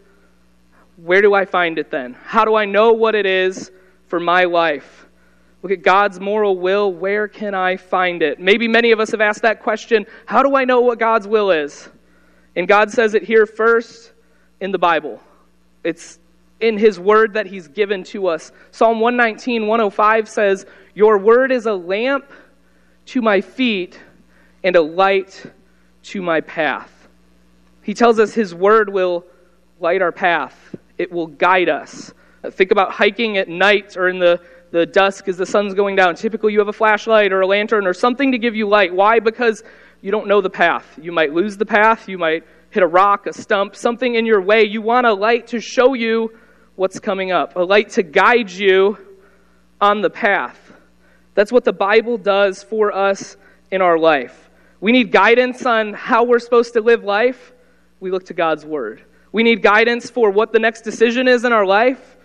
where 0.96 1.22
do 1.22 1.34
I 1.34 1.44
find 1.44 1.78
it 1.78 1.90
then? 1.90 2.14
How 2.24 2.44
do 2.44 2.54
I 2.54 2.64
know 2.64 2.92
what 2.92 3.14
it 3.14 3.26
is 3.26 3.70
for 4.08 4.18
my 4.18 4.44
life? 4.44 5.06
Look 5.62 5.72
at 5.72 5.82
God's 5.82 6.20
moral 6.20 6.56
will. 6.58 6.92
Where 6.92 7.28
can 7.28 7.54
I 7.54 7.76
find 7.76 8.22
it? 8.22 8.38
Maybe 8.38 8.68
many 8.68 8.92
of 8.92 9.00
us 9.00 9.10
have 9.10 9.20
asked 9.20 9.42
that 9.42 9.62
question 9.62 10.06
How 10.24 10.42
do 10.42 10.54
I 10.54 10.64
know 10.64 10.80
what 10.80 10.98
God's 10.98 11.26
will 11.26 11.50
is? 11.50 11.88
And 12.54 12.66
God 12.66 12.90
says 12.90 13.14
it 13.14 13.22
here 13.22 13.46
first 13.46 14.12
in 14.60 14.70
the 14.70 14.78
Bible. 14.78 15.20
It's 15.84 16.18
in 16.60 16.78
His 16.78 16.98
word 16.98 17.34
that 17.34 17.46
He's 17.46 17.68
given 17.68 18.04
to 18.04 18.28
us. 18.28 18.52
Psalm 18.70 19.00
119, 19.00 19.66
105 19.66 20.28
says, 20.28 20.66
Your 20.94 21.18
word 21.18 21.52
is 21.52 21.66
a 21.66 21.74
lamp 21.74 22.30
to 23.06 23.20
my 23.20 23.40
feet 23.40 24.00
and 24.64 24.74
a 24.74 24.82
light 24.82 25.44
to 26.04 26.22
my 26.22 26.40
path. 26.40 27.08
He 27.82 27.94
tells 27.94 28.18
us 28.18 28.32
His 28.32 28.54
word 28.54 28.88
will 28.88 29.24
light 29.78 30.00
our 30.00 30.12
path, 30.12 30.74
it 30.98 31.10
will 31.10 31.26
guide 31.26 31.68
us. 31.68 32.12
Think 32.50 32.70
about 32.70 32.92
hiking 32.92 33.38
at 33.38 33.48
night 33.48 33.96
or 33.96 34.08
in 34.08 34.18
the, 34.18 34.40
the 34.70 34.86
dusk 34.86 35.28
as 35.28 35.36
the 35.36 35.46
sun's 35.46 35.74
going 35.74 35.96
down. 35.96 36.14
Typically, 36.14 36.52
you 36.52 36.58
have 36.58 36.68
a 36.68 36.72
flashlight 36.72 37.32
or 37.32 37.40
a 37.40 37.46
lantern 37.46 37.86
or 37.86 37.94
something 37.94 38.32
to 38.32 38.38
give 38.38 38.54
you 38.54 38.68
light. 38.68 38.94
Why? 38.94 39.20
Because 39.20 39.62
you 40.00 40.10
don't 40.10 40.28
know 40.28 40.40
the 40.40 40.50
path. 40.50 40.86
You 41.00 41.12
might 41.12 41.32
lose 41.32 41.56
the 41.56 41.66
path, 41.66 42.08
you 42.08 42.18
might 42.18 42.44
hit 42.70 42.82
a 42.82 42.86
rock, 42.86 43.26
a 43.26 43.32
stump, 43.32 43.74
something 43.74 44.14
in 44.14 44.26
your 44.26 44.40
way. 44.40 44.64
You 44.64 44.82
want 44.82 45.06
a 45.06 45.12
light 45.12 45.48
to 45.48 45.60
show 45.60 45.94
you 45.94 46.36
what's 46.76 47.00
coming 47.00 47.32
up, 47.32 47.56
a 47.56 47.60
light 47.60 47.90
to 47.90 48.02
guide 48.02 48.50
you 48.50 48.98
on 49.80 50.02
the 50.02 50.10
path. 50.10 50.60
That's 51.34 51.50
what 51.50 51.64
the 51.64 51.72
Bible 51.72 52.18
does 52.18 52.62
for 52.62 52.92
us 52.92 53.36
in 53.70 53.80
our 53.82 53.98
life. 53.98 54.50
We 54.80 54.92
need 54.92 55.10
guidance 55.10 55.64
on 55.64 55.94
how 55.94 56.24
we're 56.24 56.38
supposed 56.38 56.74
to 56.74 56.80
live 56.80 57.02
life. 57.02 57.52
We 57.98 58.10
look 58.10 58.26
to 58.26 58.34
God's 58.34 58.64
Word. 58.64 59.02
We 59.32 59.42
need 59.42 59.62
guidance 59.62 60.10
for 60.10 60.30
what 60.30 60.52
the 60.52 60.58
next 60.58 60.82
decision 60.82 61.28
is 61.28 61.44
in 61.44 61.52
our 61.52 61.66
life. 61.66 62.16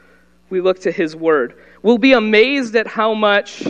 We 0.49 0.61
look 0.61 0.79
to 0.81 0.91
His 0.91 1.15
Word. 1.15 1.55
We'll 1.81 1.97
be 1.97 2.13
amazed 2.13 2.75
at 2.75 2.87
how 2.87 3.13
much 3.13 3.65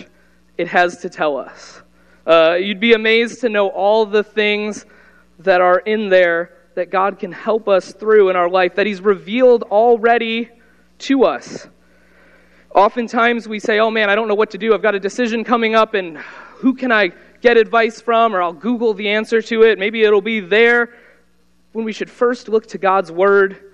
it 0.57 0.67
has 0.67 0.97
to 0.97 1.09
tell 1.09 1.37
us. 1.37 1.81
Uh, 2.25 2.55
you'd 2.55 2.79
be 2.79 2.93
amazed 2.93 3.41
to 3.41 3.49
know 3.49 3.69
all 3.69 4.05
the 4.05 4.23
things 4.23 4.85
that 5.39 5.61
are 5.61 5.79
in 5.79 6.09
there 6.09 6.53
that 6.75 6.89
God 6.89 7.19
can 7.19 7.31
help 7.31 7.67
us 7.67 7.93
through 7.93 8.29
in 8.29 8.35
our 8.35 8.49
life, 8.49 8.75
that 8.75 8.85
He's 8.85 9.01
revealed 9.01 9.63
already 9.63 10.49
to 10.99 11.25
us. 11.25 11.67
Oftentimes 12.73 13.47
we 13.47 13.59
say, 13.59 13.79
oh 13.79 13.91
man, 13.91 14.09
I 14.09 14.15
don't 14.15 14.27
know 14.27 14.35
what 14.35 14.51
to 14.51 14.57
do. 14.57 14.73
I've 14.73 14.81
got 14.81 14.95
a 14.95 14.99
decision 14.99 15.43
coming 15.43 15.75
up, 15.75 15.93
and 15.93 16.17
who 16.17 16.73
can 16.73 16.91
I 16.91 17.11
get 17.41 17.57
advice 17.57 17.99
from? 17.99 18.35
Or 18.35 18.41
I'll 18.41 18.53
Google 18.53 18.93
the 18.93 19.09
answer 19.09 19.41
to 19.41 19.63
it. 19.63 19.79
Maybe 19.79 20.03
it'll 20.03 20.21
be 20.21 20.39
there. 20.39 20.93
When 21.73 21.85
we 21.85 21.93
should 21.93 22.09
first 22.09 22.49
look 22.49 22.67
to 22.67 22.77
God's 22.77 23.11
Word 23.11 23.71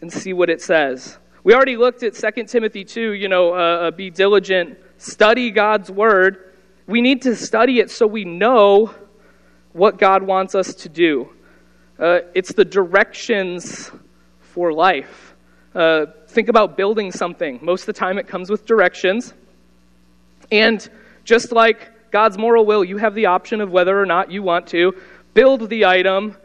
and 0.00 0.12
see 0.12 0.32
what 0.32 0.50
it 0.50 0.62
says. 0.62 1.18
We 1.42 1.52
already 1.54 1.76
looked 1.76 2.02
at 2.02 2.14
2 2.14 2.44
Timothy 2.44 2.84
2, 2.84 3.12
you 3.12 3.28
know, 3.28 3.52
uh, 3.52 3.58
uh, 3.58 3.90
be 3.90 4.08
diligent, 4.08 4.78
study 4.96 5.50
God's 5.50 5.90
Word. 5.90 6.54
We 6.86 7.02
need 7.02 7.22
to 7.22 7.36
study 7.36 7.80
it 7.80 7.90
so 7.90 8.06
we 8.06 8.24
know 8.24 8.94
what 9.72 9.98
God 9.98 10.22
wants 10.22 10.54
us 10.54 10.74
to 10.74 10.88
do. 10.88 11.28
Uh, 11.98 12.20
it's 12.34 12.52
the 12.54 12.64
directions 12.64 13.90
for 14.40 14.72
life. 14.72 15.34
Uh, 15.74 16.06
think 16.28 16.48
about 16.48 16.76
building 16.76 17.12
something. 17.12 17.58
Most 17.60 17.82
of 17.82 17.86
the 17.86 17.92
time, 17.92 18.16
it 18.18 18.26
comes 18.26 18.48
with 18.48 18.64
directions. 18.64 19.34
And 20.50 20.88
just 21.24 21.52
like 21.52 22.10
God's 22.10 22.38
moral 22.38 22.64
will, 22.64 22.84
you 22.84 22.96
have 22.96 23.14
the 23.14 23.26
option 23.26 23.60
of 23.60 23.70
whether 23.70 24.00
or 24.00 24.06
not 24.06 24.30
you 24.30 24.42
want 24.42 24.66
to 24.68 24.94
build 25.34 25.68
the 25.68 25.84
item 25.84 26.36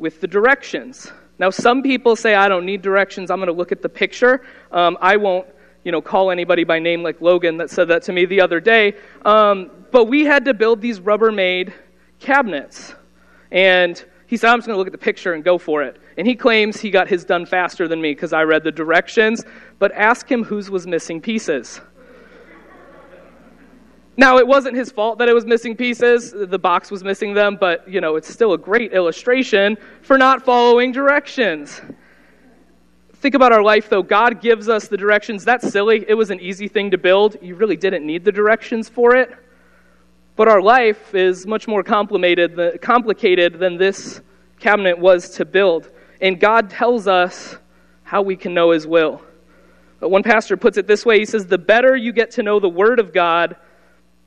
with 0.00 0.20
the 0.20 0.26
directions. 0.26 1.12
Now, 1.38 1.50
some 1.50 1.82
people 1.82 2.16
say, 2.16 2.34
I 2.34 2.48
don't 2.48 2.66
need 2.66 2.82
directions, 2.82 3.30
I'm 3.30 3.38
going 3.38 3.46
to 3.46 3.52
look 3.52 3.70
at 3.70 3.82
the 3.82 3.88
picture. 3.88 4.44
Um, 4.72 4.98
I 5.00 5.16
won't 5.16 5.46
you 5.84 5.92
know, 5.92 6.02
call 6.02 6.30
anybody 6.30 6.64
by 6.64 6.78
name 6.78 7.02
like 7.02 7.20
Logan 7.20 7.56
that 7.58 7.70
said 7.70 7.88
that 7.88 8.02
to 8.04 8.12
me 8.12 8.26
the 8.26 8.40
other 8.40 8.60
day. 8.60 8.94
Um, 9.24 9.70
but 9.90 10.06
we 10.06 10.24
had 10.24 10.44
to 10.46 10.54
build 10.54 10.80
these 10.80 11.00
Rubbermaid 11.00 11.72
cabinets. 12.18 12.94
And 13.50 14.02
he 14.26 14.36
said, 14.36 14.50
I'm 14.50 14.58
just 14.58 14.66
going 14.66 14.74
to 14.74 14.78
look 14.78 14.88
at 14.88 14.92
the 14.92 14.98
picture 14.98 15.32
and 15.32 15.42
go 15.42 15.58
for 15.58 15.82
it. 15.82 16.00
And 16.16 16.26
he 16.26 16.34
claims 16.34 16.80
he 16.80 16.90
got 16.90 17.08
his 17.08 17.24
done 17.24 17.46
faster 17.46 17.88
than 17.88 18.00
me 18.00 18.12
because 18.12 18.32
I 18.32 18.42
read 18.42 18.62
the 18.62 18.72
directions. 18.72 19.42
But 19.78 19.92
ask 19.92 20.30
him 20.30 20.44
whose 20.44 20.70
was 20.70 20.86
missing 20.86 21.20
pieces. 21.20 21.80
Now, 24.20 24.36
it 24.36 24.46
wasn't 24.46 24.76
his 24.76 24.92
fault 24.92 25.16
that 25.20 25.30
it 25.30 25.32
was 25.32 25.46
missing 25.46 25.74
pieces. 25.74 26.34
The 26.36 26.58
box 26.58 26.90
was 26.90 27.02
missing 27.02 27.32
them, 27.32 27.56
but, 27.58 27.88
you 27.88 28.02
know, 28.02 28.16
it's 28.16 28.28
still 28.28 28.52
a 28.52 28.58
great 28.58 28.92
illustration 28.92 29.78
for 30.02 30.18
not 30.18 30.44
following 30.44 30.92
directions. 30.92 31.80
Think 33.14 33.34
about 33.34 33.50
our 33.50 33.62
life, 33.62 33.88
though. 33.88 34.02
God 34.02 34.42
gives 34.42 34.68
us 34.68 34.88
the 34.88 34.98
directions. 34.98 35.42
That's 35.42 35.66
silly. 35.72 36.04
It 36.06 36.12
was 36.12 36.30
an 36.30 36.38
easy 36.38 36.68
thing 36.68 36.90
to 36.90 36.98
build. 36.98 37.38
You 37.40 37.54
really 37.54 37.78
didn't 37.78 38.04
need 38.04 38.26
the 38.26 38.30
directions 38.30 38.90
for 38.90 39.16
it. 39.16 39.34
But 40.36 40.48
our 40.48 40.60
life 40.60 41.14
is 41.14 41.46
much 41.46 41.66
more 41.66 41.82
complicated, 41.82 42.54
than 43.58 43.78
this 43.78 44.20
cabinet 44.58 44.98
was 44.98 45.30
to 45.36 45.46
build. 45.46 45.90
And 46.20 46.38
God 46.38 46.68
tells 46.68 47.08
us 47.08 47.56
how 48.02 48.20
we 48.20 48.36
can 48.36 48.52
know 48.52 48.72
His 48.72 48.86
will. 48.86 49.22
But 49.98 50.10
one 50.10 50.22
pastor 50.22 50.58
puts 50.58 50.76
it 50.76 50.86
this 50.86 51.06
way 51.06 51.18
he 51.20 51.24
says, 51.24 51.46
The 51.46 51.56
better 51.56 51.96
you 51.96 52.12
get 52.12 52.32
to 52.32 52.42
know 52.42 52.60
the 52.60 52.68
Word 52.68 52.98
of 52.98 53.14
God, 53.14 53.56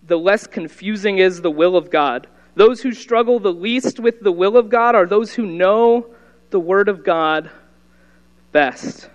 the 0.07 0.17
less 0.17 0.47
confusing 0.47 1.17
is 1.17 1.41
the 1.41 1.51
will 1.51 1.75
of 1.75 1.89
God. 1.89 2.27
Those 2.55 2.81
who 2.81 2.93
struggle 2.93 3.39
the 3.39 3.53
least 3.53 3.99
with 3.99 4.19
the 4.21 4.31
will 4.31 4.57
of 4.57 4.69
God 4.69 4.95
are 4.95 5.05
those 5.05 5.33
who 5.33 5.45
know 5.45 6.07
the 6.49 6.59
Word 6.59 6.87
of 6.87 7.03
God 7.03 7.49
best. 8.51 9.09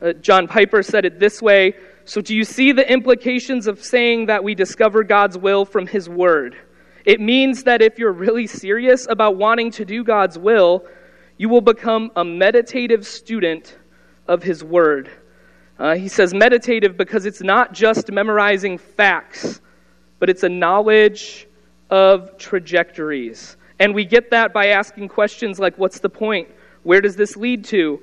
Uh, 0.00 0.12
John 0.14 0.48
Piper 0.48 0.82
said 0.82 1.04
it 1.04 1.18
this 1.18 1.42
way 1.42 1.74
so, 2.08 2.22
do 2.22 2.34
you 2.34 2.44
see 2.44 2.72
the 2.72 2.90
implications 2.90 3.66
of 3.66 3.84
saying 3.84 4.26
that 4.26 4.42
we 4.42 4.54
discover 4.54 5.04
God's 5.04 5.36
will 5.36 5.66
from 5.66 5.86
His 5.86 6.08
Word? 6.08 6.56
It 7.04 7.20
means 7.20 7.64
that 7.64 7.82
if 7.82 7.98
you're 7.98 8.12
really 8.12 8.46
serious 8.46 9.06
about 9.10 9.36
wanting 9.36 9.70
to 9.72 9.84
do 9.84 10.02
God's 10.02 10.38
will, 10.38 10.86
you 11.36 11.50
will 11.50 11.60
become 11.60 12.10
a 12.16 12.24
meditative 12.24 13.06
student 13.06 13.76
of 14.26 14.42
His 14.42 14.64
Word. 14.64 15.10
Uh, 15.78 15.96
he 15.96 16.08
says 16.08 16.32
meditative 16.32 16.96
because 16.96 17.26
it's 17.26 17.42
not 17.42 17.74
just 17.74 18.10
memorizing 18.10 18.78
facts, 18.78 19.60
but 20.18 20.28
it's 20.28 20.42
a 20.42 20.48
knowledge 20.48 21.46
of 21.90 22.36
trajectories. 22.38 23.56
And 23.78 23.94
we 23.94 24.04
get 24.04 24.30
that 24.30 24.52
by 24.52 24.68
asking 24.68 25.08
questions 25.08 25.58
like 25.58 25.78
what's 25.78 26.00
the 26.00 26.08
point? 26.08 26.48
Where 26.82 27.00
does 27.00 27.16
this 27.16 27.36
lead 27.36 27.64
to? 27.66 28.00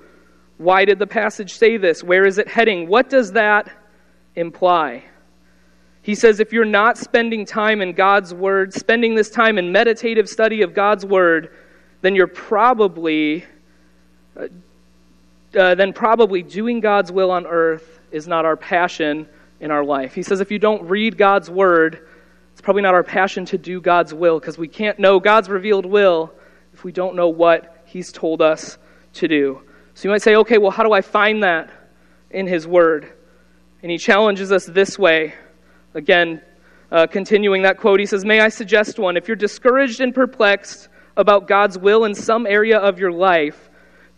Why 0.58 0.86
did 0.86 1.00
the 1.00 1.08
passage 1.08 1.54
say 1.54 1.78
this? 1.78 2.04
Where 2.04 2.26
is 2.26 2.38
it 2.38 2.48
heading? 2.48 2.88
What 2.88 3.10
does 3.10 3.34
that 3.34 3.70
imply? 4.36 5.04
He 6.02 6.16
says 6.16 6.40
if 6.40 6.54
you're 6.54 6.66
not 6.66 6.98
spending 6.98 7.46
time 7.46 7.82
in 7.82 7.94
God's 7.94 8.34
Word, 8.34 8.74
spending 8.74 9.16
this 9.16 9.30
time 9.30 9.58
in 9.58 9.72
meditative 9.72 10.30
study 10.30 10.62
of 10.62 10.74
God's 10.74 11.06
Word, 11.06 11.52
then 12.02 12.16
you're 12.16 12.28
probably. 12.28 13.46
Uh, 14.38 14.48
uh, 15.58 15.74
then 15.74 15.94
probably 15.94 16.44
doing 16.44 16.82
God's 16.82 17.14
will 17.14 17.32
on 17.32 17.48
earth 17.48 18.02
is 18.12 18.28
not 18.28 18.44
our 18.44 18.58
passion 18.58 19.26
in 19.60 19.72
our 19.72 19.84
life. 19.84 20.14
He 20.14 20.24
says 20.24 20.42
if 20.42 20.52
you 20.52 20.60
don't 20.60 20.88
read 20.88 21.18
God's 21.18 21.50
word, 21.50 22.08
it's 22.52 22.62
probably 22.62 22.82
not 22.82 22.94
our 22.94 23.04
passion 23.04 23.46
to 23.46 23.58
do 23.58 23.82
God's 23.82 24.14
will 24.14 24.40
because 24.40 24.58
we 24.58 24.68
can't 24.68 25.00
know 25.00 25.20
God's 25.20 25.50
revealed 25.50 25.86
will 25.86 26.34
if 26.74 26.84
we 26.84 26.92
don't 26.92 27.16
know 27.16 27.30
what 27.30 27.84
He's 27.86 28.12
told 28.12 28.42
us 28.42 28.78
to 29.14 29.28
do. 29.28 29.62
So 29.94 30.08
you 30.08 30.12
might 30.12 30.22
say, 30.22 30.36
okay, 30.36 30.58
well, 30.58 30.72
how 30.72 30.84
do 30.84 30.92
I 30.92 31.02
find 31.02 31.44
that 31.44 31.72
in 32.30 32.48
His 32.48 32.68
word? 32.68 33.14
And 33.86 33.92
he 33.92 34.00
challenges 34.00 34.52
us 34.52 34.66
this 34.66 34.98
way. 34.98 35.36
Again, 35.94 36.42
uh, 36.92 37.06
continuing 37.06 37.62
that 37.62 37.78
quote, 37.78 38.00
he 38.00 38.08
says, 38.08 38.26
May 38.26 38.40
I 38.40 38.50
suggest 38.50 38.98
one? 38.98 39.16
If 39.16 39.28
you're 39.28 39.36
discouraged 39.36 40.02
and 40.02 40.12
perplexed 40.12 40.90
about 41.16 41.48
God's 41.48 41.78
will 41.78 42.06
in 42.06 42.16
some 42.16 42.48
area 42.48 42.80
of 42.80 42.98
your 42.98 43.12
life, 43.12 43.70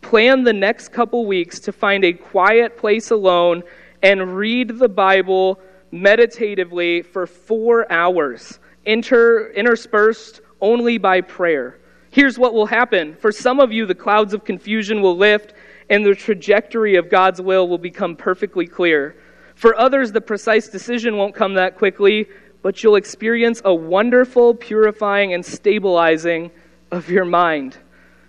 plan 0.02 0.44
the 0.44 0.54
next 0.54 0.94
couple 0.94 1.26
weeks 1.26 1.60
to 1.60 1.74
find 1.74 2.06
a 2.06 2.14
quiet 2.14 2.78
place 2.78 3.12
alone 3.12 3.64
and 4.02 4.36
read 4.36 4.78
the 4.78 4.90
Bible 4.90 5.60
meditatively 5.92 7.02
for 7.02 7.26
four 7.26 7.92
hours, 7.92 8.60
inter, 8.86 9.52
interspersed 9.52 10.42
only 10.62 10.98
by 10.98 11.22
prayer. 11.22 11.80
Here's 12.12 12.40
what 12.40 12.54
will 12.54 12.66
happen. 12.66 13.16
For 13.16 13.32
some 13.32 13.60
of 13.60 13.72
you, 13.72 13.86
the 13.86 13.96
clouds 13.96 14.34
of 14.34 14.44
confusion 14.44 15.02
will 15.02 15.18
lift 15.18 15.54
and 15.90 16.06
the 16.06 16.16
trajectory 16.16 16.96
of 16.96 17.10
God's 17.10 17.42
will 17.42 17.68
will 17.68 17.78
become 17.78 18.16
perfectly 18.16 18.68
clear. 18.68 19.16
For 19.56 19.78
others, 19.80 20.12
the 20.12 20.22
precise 20.22 20.68
decision 20.68 21.18
won't 21.18 21.34
come 21.34 21.54
that 21.56 21.78
quickly, 21.78 22.28
but 22.62 22.84
you'll 22.84 22.96
experience 22.96 23.62
a 23.66 23.74
wonderful 23.74 24.54
purifying 24.54 25.34
and 25.34 25.46
stabilizing 25.46 26.52
of 26.92 27.10
your 27.10 27.26
mind. 27.26 27.78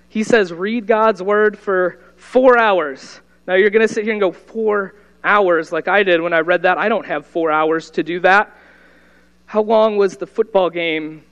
He 0.08 0.22
says, 0.22 0.52
read 0.52 0.86
God's 0.86 1.22
word 1.22 1.58
for 1.58 2.00
four 2.16 2.58
hours. 2.58 3.20
Now 3.46 3.54
you're 3.54 3.70
going 3.70 3.86
to 3.86 3.92
sit 3.92 4.04
here 4.04 4.12
and 4.12 4.20
go, 4.20 4.32
four 4.32 4.94
hours, 5.24 5.72
like 5.72 5.88
I 5.88 6.02
did 6.02 6.20
when 6.20 6.32
I 6.32 6.40
read 6.40 6.62
that. 6.62 6.78
I 6.78 6.88
don't 6.88 7.06
have 7.06 7.26
four 7.26 7.50
hours 7.50 7.90
to 7.92 8.02
do 8.02 8.20
that. 8.20 8.56
How 9.46 9.62
long 9.62 9.96
was 9.96 10.16
the 10.16 10.26
football 10.26 10.70
game 10.70 11.24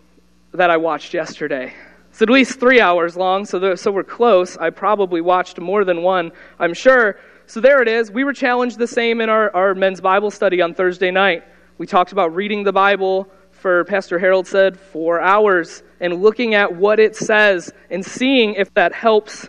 that 0.52 0.70
I 0.70 0.76
watched 0.76 1.14
yesterday? 1.14 1.74
It's 2.10 2.22
at 2.22 2.30
least 2.30 2.58
three 2.58 2.80
hours 2.80 3.16
long, 3.16 3.44
so, 3.44 3.74
so 3.74 3.92
we're 3.92 4.02
close. 4.02 4.56
I 4.56 4.70
probably 4.70 5.20
watched 5.20 5.60
more 5.60 5.84
than 5.84 6.02
one, 6.02 6.32
I'm 6.58 6.72
sure. 6.72 7.18
So 7.46 7.60
there 7.60 7.82
it 7.82 7.88
is. 7.88 8.10
We 8.10 8.24
were 8.24 8.32
challenged 8.32 8.78
the 8.78 8.86
same 8.86 9.20
in 9.20 9.28
our, 9.28 9.54
our 9.54 9.74
men's 9.74 10.00
Bible 10.00 10.30
study 10.30 10.62
on 10.62 10.72
Thursday 10.72 11.10
night. 11.10 11.44
We 11.78 11.86
talked 11.86 12.12
about 12.12 12.34
reading 12.34 12.64
the 12.64 12.72
Bible 12.72 13.28
for, 13.50 13.84
Pastor 13.84 14.18
Harold 14.18 14.46
said, 14.46 14.80
four 14.80 15.20
hours 15.20 15.82
and 16.00 16.22
looking 16.22 16.54
at 16.54 16.74
what 16.74 16.98
it 16.98 17.16
says 17.16 17.70
and 17.90 18.04
seeing 18.04 18.54
if 18.54 18.72
that 18.74 18.94
helps 18.94 19.48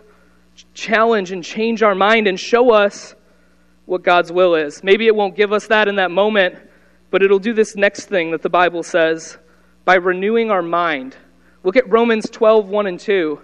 challenge 0.74 1.32
and 1.32 1.42
change 1.42 1.82
our 1.82 1.94
mind 1.94 2.26
and 2.26 2.38
show 2.38 2.70
us 2.72 3.14
what 3.88 4.02
God's 4.02 4.30
will 4.30 4.54
is. 4.54 4.84
Maybe 4.84 5.06
it 5.06 5.16
won't 5.16 5.34
give 5.34 5.50
us 5.50 5.66
that 5.68 5.88
in 5.88 5.96
that 5.96 6.10
moment, 6.10 6.56
but 7.10 7.22
it'll 7.22 7.38
do 7.38 7.54
this 7.54 7.74
next 7.74 8.04
thing 8.04 8.32
that 8.32 8.42
the 8.42 8.50
Bible 8.50 8.82
says 8.82 9.38
by 9.86 9.94
renewing 9.94 10.50
our 10.50 10.60
mind. 10.60 11.16
Look 11.64 11.74
at 11.74 11.88
Romans 11.88 12.28
12, 12.28 12.68
1 12.68 12.86
and 12.86 13.00
2. 13.00 13.40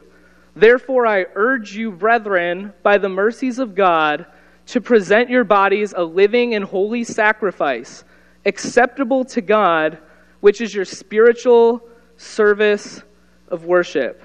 Therefore, 0.54 1.06
I 1.06 1.24
urge 1.34 1.74
you, 1.74 1.90
brethren, 1.90 2.74
by 2.82 2.98
the 2.98 3.08
mercies 3.08 3.58
of 3.58 3.74
God, 3.74 4.26
to 4.66 4.82
present 4.82 5.30
your 5.30 5.44
bodies 5.44 5.94
a 5.96 6.04
living 6.04 6.54
and 6.54 6.62
holy 6.62 7.04
sacrifice, 7.04 8.04
acceptable 8.44 9.24
to 9.24 9.40
God, 9.40 9.96
which 10.40 10.60
is 10.60 10.74
your 10.74 10.84
spiritual 10.84 11.82
service 12.18 13.02
of 13.48 13.64
worship. 13.64 14.22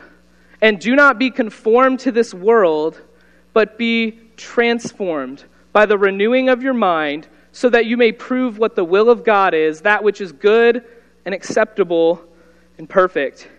And 0.62 0.82
do 0.82 0.98
not 0.98 1.18
be 1.18 1.32
conformed 1.32 2.02
to 2.02 2.12
this 2.12 2.34
world, 2.34 3.02
but 3.54 3.78
be 3.78 4.20
transformed 4.36 5.46
by 5.72 5.86
the 5.86 5.98
renewing 5.98 6.50
of 6.50 6.64
your 6.64 6.74
mind, 6.74 7.28
so 7.52 7.70
that 7.70 7.86
you 7.86 7.98
may 7.98 8.12
prove 8.12 8.58
what 8.58 8.76
the 8.76 8.84
will 8.84 9.10
of 9.10 9.24
God 9.24 9.54
is, 9.54 9.82
that 9.82 10.04
which 10.04 10.22
is 10.22 10.32
good 10.32 10.84
and 11.26 11.34
acceptable 11.34 12.24
and 12.78 12.90
perfect. 12.90 13.50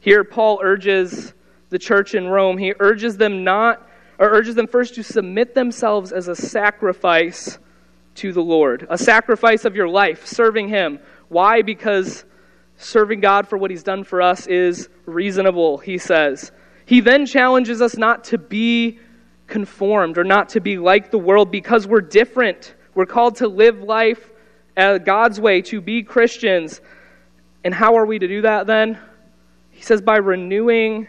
Here, 0.00 0.24
Paul 0.24 0.60
urges 0.62 1.32
the 1.70 1.78
church 1.78 2.14
in 2.14 2.28
Rome, 2.28 2.58
he 2.58 2.74
urges 2.78 3.16
them 3.16 3.44
not, 3.44 3.88
or 4.18 4.28
urges 4.28 4.54
them 4.54 4.66
first 4.66 4.94
to 4.96 5.02
submit 5.02 5.54
themselves 5.54 6.12
as 6.12 6.28
a 6.28 6.36
sacrifice 6.36 7.58
to 8.16 8.32
the 8.32 8.42
Lord, 8.42 8.86
a 8.90 8.98
sacrifice 8.98 9.64
of 9.64 9.74
your 9.74 9.88
life, 9.88 10.26
serving 10.26 10.68
Him. 10.68 10.98
Why? 11.28 11.62
Because 11.62 12.24
serving 12.76 13.20
God 13.20 13.48
for 13.48 13.56
what 13.56 13.70
He's 13.70 13.82
done 13.82 14.04
for 14.04 14.20
us 14.20 14.46
is 14.46 14.88
reasonable, 15.06 15.78
he 15.78 15.98
says. 15.98 16.52
He 16.84 17.00
then 17.00 17.26
challenges 17.26 17.80
us 17.80 17.96
not 17.96 18.24
to 18.24 18.38
be 18.38 18.98
conformed 19.52 20.16
or 20.16 20.24
not 20.24 20.48
to 20.48 20.60
be 20.60 20.78
like 20.78 21.10
the 21.10 21.18
world 21.18 21.50
because 21.50 21.86
we're 21.86 22.00
different. 22.00 22.74
We're 22.94 23.04
called 23.04 23.36
to 23.36 23.48
live 23.48 23.82
life 23.82 24.30
God's 24.74 25.38
way, 25.38 25.60
to 25.62 25.82
be 25.82 26.02
Christians. 26.02 26.80
And 27.62 27.74
how 27.74 27.96
are 27.96 28.06
we 28.06 28.18
to 28.18 28.26
do 28.26 28.40
that 28.40 28.66
then? 28.66 28.98
He 29.70 29.82
says, 29.82 30.00
by 30.00 30.16
renewing 30.16 31.06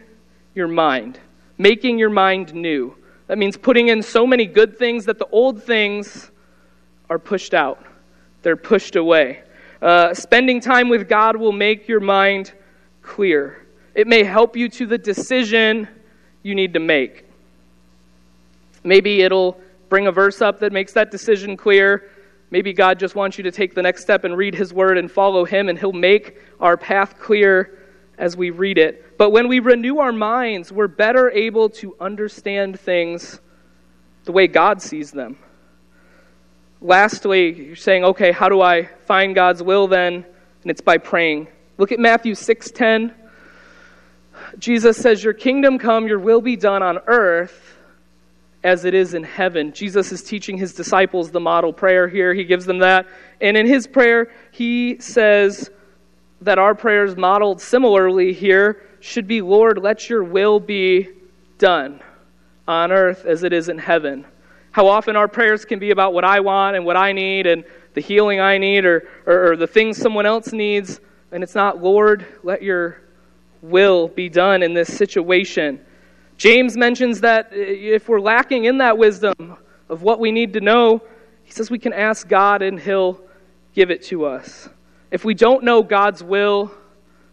your 0.56 0.68
mind, 0.68 1.22
making 1.58 1.98
your 1.98 2.10
mind 2.10 2.54
new. 2.54 2.94
That 3.28 3.38
means 3.38 3.56
putting 3.56 3.88
in 3.88 4.04
so 4.04 4.28
many 4.28 4.46
good 4.46 4.78
things 4.78 5.06
that 5.06 5.20
the 5.20 5.28
old 5.28 5.64
things 5.64 6.30
are 7.10 7.20
pushed 7.20 7.54
out, 7.54 7.82
they're 8.42 8.58
pushed 8.58 8.98
away. 8.98 9.42
Uh, 9.82 10.14
spending 10.14 10.60
time 10.60 10.90
with 10.90 11.08
God 11.08 11.38
will 11.38 11.54
make 11.54 11.88
your 11.88 12.02
mind 12.02 12.52
clear. 13.02 13.66
It 13.96 14.06
may 14.06 14.24
help 14.24 14.58
you 14.58 14.68
to 14.70 14.86
the 14.86 14.98
decision 14.98 15.88
you 16.42 16.56
need 16.56 16.74
to 16.74 16.82
make. 16.82 17.26
Maybe 18.84 19.22
it'll 19.22 19.60
bring 19.90 20.08
a 20.08 20.12
verse 20.12 20.42
up 20.42 20.60
that 20.60 20.72
makes 20.72 20.94
that 20.94 21.12
decision 21.12 21.56
clear. 21.56 22.10
Maybe 22.52 22.74
God 22.74 23.00
just 23.00 23.16
wants 23.16 23.38
you 23.38 23.44
to 23.46 23.52
take 23.52 23.74
the 23.74 23.82
next 23.82 24.02
step 24.02 24.24
and 24.24 24.38
read 24.38 24.56
His 24.56 24.74
Word 24.74 24.98
and 24.98 25.12
follow 25.12 25.46
Him, 25.46 25.70
and 25.70 25.80
He'll 25.80 25.94
make 25.94 26.38
our 26.60 26.78
path 26.78 27.20
clear 27.20 27.80
as 28.18 28.38
we 28.38 28.50
read 28.50 28.78
it. 28.78 29.18
But 29.18 29.32
when 29.32 29.48
we 29.48 29.60
renew 29.60 30.00
our 30.00 30.12
minds, 30.12 30.72
we're 30.72 30.88
better 30.88 31.32
able 31.32 31.70
to 31.70 31.96
understand 32.00 32.80
things 32.80 33.40
the 34.26 34.32
way 34.32 34.48
God 34.48 34.82
sees 34.82 35.12
them. 35.12 35.38
Lastly, 36.82 37.68
you're 37.68 37.76
saying, 37.76 38.04
okay, 38.04 38.32
how 38.32 38.50
do 38.50 38.62
I 38.62 38.86
find 39.06 39.34
God's 39.34 39.64
will 39.64 39.88
then? 39.88 40.26
And 40.62 40.72
it's 40.72 40.82
by 40.82 40.98
praying. 40.98 41.48
Look 41.78 41.92
at 41.92 42.00
Matthew 42.00 42.34
6:10. 42.34 43.14
Jesus 44.60 44.98
says, 44.98 45.24
"Your 45.24 45.34
kingdom 45.34 45.80
come, 45.80 46.08
your 46.08 46.20
will 46.20 46.42
be 46.42 46.56
done 46.56 46.84
on 46.84 47.00
earth 47.08 47.73
as 48.64 48.86
it 48.86 48.94
is 48.94 49.14
in 49.14 49.24
heaven." 49.24 49.72
Jesus 49.74 50.12
is 50.12 50.24
teaching 50.24 50.58
his 50.58 50.74
disciples 50.74 51.32
the 51.32 51.40
model 51.40 51.74
prayer 51.74 52.08
here. 52.08 52.34
He 52.34 52.44
gives 52.44 52.66
them 52.66 52.80
that. 52.80 53.06
And 53.42 53.58
in 53.58 53.66
his 53.66 53.88
prayer, 53.88 54.32
he 54.52 54.98
says, 55.00 55.70
that 56.44 56.60
our 56.60 56.76
prayers 56.76 57.16
modeled 57.16 57.62
similarly 57.62 58.34
here 58.34 58.82
should 59.00 59.28
be 59.28 59.42
Lord, 59.42 59.78
let 59.78 60.10
your 60.10 60.24
will 60.24 60.60
be 60.60 61.10
done 61.58 62.02
on 62.68 62.92
earth 62.92 63.26
as 63.26 63.44
it 63.44 63.54
is 63.54 63.70
in 63.70 63.78
heaven. 63.78 64.26
How 64.72 64.88
often 64.88 65.16
our 65.16 65.28
prayers 65.28 65.66
can 65.66 65.80
be 65.80 65.92
about 65.92 66.14
what 66.14 66.24
I 66.24 66.40
want 66.40 66.76
and 66.76 66.86
what 66.86 66.98
I 66.98 67.12
need 67.12 67.48
and 67.48 67.64
the 67.94 68.02
healing 68.02 68.40
I 68.40 68.58
need 68.58 68.86
or, 68.86 69.08
or, 69.26 69.52
or 69.52 69.58
the 69.58 69.68
things 69.68 69.98
someone 69.98 70.26
else 70.26 70.52
needs, 70.52 71.00
and 71.32 71.44
it's 71.44 71.56
not, 71.56 71.82
Lord, 71.82 72.26
let 72.44 72.64
your 72.64 73.02
will 73.62 74.08
be 74.08 74.30
done 74.30 74.64
in 74.64 74.74
this 74.74 74.96
situation. 74.96 75.80
James 76.38 76.76
mentions 76.76 77.22
that 77.22 77.48
uh, 77.48 77.56
if 77.56 78.10
we're 78.10 78.22
lacking 78.22 78.66
in 78.66 78.80
that 78.80 78.98
wisdom 78.98 79.58
of 79.90 80.02
what 80.02 80.20
we 80.20 80.32
need 80.32 80.54
to 80.54 80.62
know, 80.62 81.02
he 81.44 81.52
says 81.52 81.70
we 81.70 81.80
can 81.80 81.94
ask 81.94 82.28
God 82.28 82.62
and 82.62 82.80
he'll 82.80 83.22
give 83.74 83.92
it 83.92 84.04
to 84.04 84.26
us. 84.26 84.70
If 85.12 85.24
we 85.24 85.34
don't 85.34 85.64
know 85.64 85.84
God's 85.84 86.24
will 86.24 86.72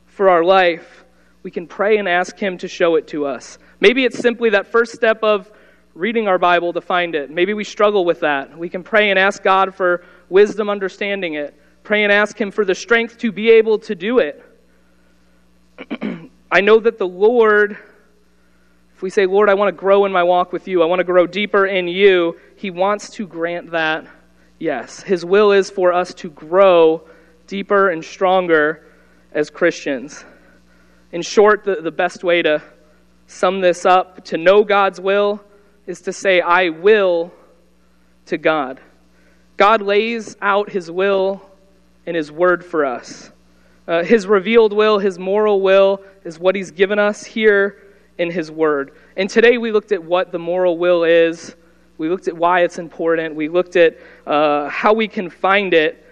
for 0.07 0.29
our 0.29 0.45
life, 0.45 1.05
we 1.43 1.51
can 1.51 1.67
pray 1.67 1.97
and 1.97 2.09
ask 2.09 2.39
Him 2.39 2.59
to 2.59 2.69
show 2.69 2.97
it 2.97 3.09
to 3.09 3.27
us. 3.27 3.59
Maybe 3.81 4.05
it's 4.05 4.19
simply 4.19 4.51
that 4.51 4.67
first 4.67 4.93
step 4.93 5.23
of 5.23 5.51
reading 5.95 6.29
our 6.29 6.39
Bible 6.39 6.73
to 6.75 6.81
find 6.81 7.15
it. 7.15 7.31
Maybe 7.31 7.55
we 7.55 7.65
struggle 7.65 8.05
with 8.05 8.21
that. 8.21 8.57
We 8.57 8.69
can 8.69 8.83
pray 8.83 9.11
and 9.11 9.19
ask 9.19 9.43
God 9.43 9.75
for 9.75 10.05
wisdom 10.29 10.69
understanding 10.69 11.35
it. 11.35 11.59
Pray 11.83 12.03
and 12.05 12.13
ask 12.13 12.39
Him 12.39 12.51
for 12.51 12.65
the 12.65 12.75
strength 12.75 13.19
to 13.19 13.33
be 13.33 13.51
able 13.51 13.79
to 13.81 13.95
do 13.95 14.19
it. 14.19 14.45
I 16.53 16.61
know 16.61 16.79
that 16.81 16.99
the 16.99 17.09
Lord, 17.09 17.79
if 19.01 19.03
we 19.03 19.09
say, 19.09 19.25
Lord, 19.25 19.49
I 19.49 19.55
want 19.55 19.75
to 19.75 19.81
grow 19.81 20.05
in 20.05 20.13
my 20.13 20.23
walk 20.23 20.53
with 20.53 20.69
you, 20.69 20.83
I 20.83 20.85
want 20.85 21.01
to 21.01 21.05
grow 21.05 21.27
deeper 21.27 21.65
in 21.65 21.89
you, 21.89 22.39
He 22.57 22.71
wants 22.71 23.09
to 23.13 23.27
grant 23.27 23.71
that. 23.71 24.07
Yes. 24.59 25.03
His 25.03 25.25
will 25.25 25.53
is 25.53 25.71
for 25.71 25.91
us 25.91 26.13
to 26.17 26.29
grow 26.29 27.09
deeper 27.47 27.89
and 27.89 28.05
stronger 28.05 28.85
as 29.33 29.49
Christians. 29.49 30.23
In 31.13 31.23
short, 31.23 31.65
the, 31.65 31.77
the 31.77 31.91
best 31.91 32.23
way 32.23 32.43
to 32.43 32.63
sum 33.27 33.63
this 33.63 33.87
up, 33.87 34.23
to 34.27 34.37
know 34.37 34.65
God's 34.65 35.01
will, 35.01 35.43
is 35.87 36.03
to 36.03 36.13
say, 36.13 36.43
I 36.43 36.69
will 36.69 37.33
to 38.27 38.37
God. 38.37 38.83
God 39.57 39.81
lays 39.81 40.37
out 40.43 40.69
His 40.69 40.91
will 40.91 41.41
in 42.05 42.15
His 42.15 42.31
Word 42.31 42.67
for 42.67 42.85
us. 42.85 43.33
Uh, 43.89 44.05
his 44.05 44.27
revealed 44.27 44.75
will, 44.75 44.99
His 44.99 45.19
moral 45.19 45.63
will, 45.63 46.03
is 46.23 46.39
what 46.39 46.55
He's 46.55 46.71
given 46.71 46.99
us 46.99 47.25
here 47.25 47.79
in 48.21 48.31
His 48.31 48.51
Word. 48.51 48.93
And 49.17 49.31
today 49.31 49.57
we 49.57 49.73
looked 49.73 49.93
at 49.93 50.05
what 50.05 50.31
the 50.31 50.39
moral 50.39 50.77
will 50.77 51.05
is. 51.05 51.57
We 51.97 52.11
looked 52.11 52.29
at 52.29 52.37
why 52.37 52.61
it's 52.61 52.79
important. 52.79 53.35
We 53.35 53.49
looked 53.49 53.77
at 53.77 53.97
uh, 54.27 54.69
how 54.69 54.93
we 54.93 55.09
can 55.09 55.31
find 55.31 55.73
it. 55.73 56.07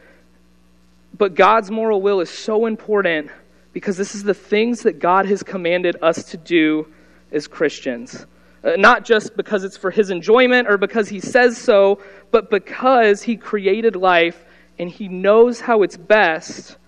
But 1.17 1.35
God's 1.35 1.71
moral 1.71 2.01
will 2.01 2.21
is 2.21 2.31
so 2.31 2.65
important 2.65 3.31
because 3.75 3.99
this 3.99 4.15
is 4.15 4.23
the 4.23 4.33
things 4.33 4.85
that 4.85 5.01
God 5.01 5.27
has 5.27 5.43
commanded 5.43 5.97
us 6.01 6.25
to 6.31 6.39
do 6.39 6.91
as 7.31 7.47
Christians. 7.47 8.27
Uh, 8.65 8.73
not 8.79 9.05
just 9.05 9.37
because 9.37 9.63
it's 9.63 9.77
for 9.77 9.91
His 9.91 10.09
enjoyment 10.09 10.67
or 10.67 10.79
because 10.79 11.11
He 11.11 11.21
says 11.21 11.59
so, 11.59 12.01
but 12.31 12.49
because 12.49 13.23
He 13.23 13.37
created 13.37 13.97
life 13.97 14.47
and 14.79 14.89
He 14.89 15.09
knows 15.09 15.61
how 15.61 15.83
it's 15.83 15.99
best 15.99 16.79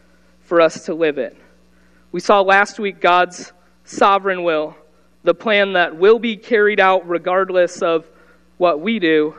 for 0.41 0.63
us 0.63 0.87
to 0.87 0.95
live 0.95 1.19
it. 1.19 1.37
We 2.11 2.21
saw 2.21 2.41
last 2.41 2.81
week 2.81 3.03
God's 3.03 3.53
sovereign 3.85 4.45
will, 4.45 4.77
the 5.23 5.35
plan 5.35 5.75
that 5.75 5.97
will 5.97 6.19
be 6.19 6.37
carried 6.37 6.81
out 6.81 7.09
regardless 7.09 7.83
of 7.83 8.07
what 8.59 8.81
we 8.81 8.99
do. 8.99 9.35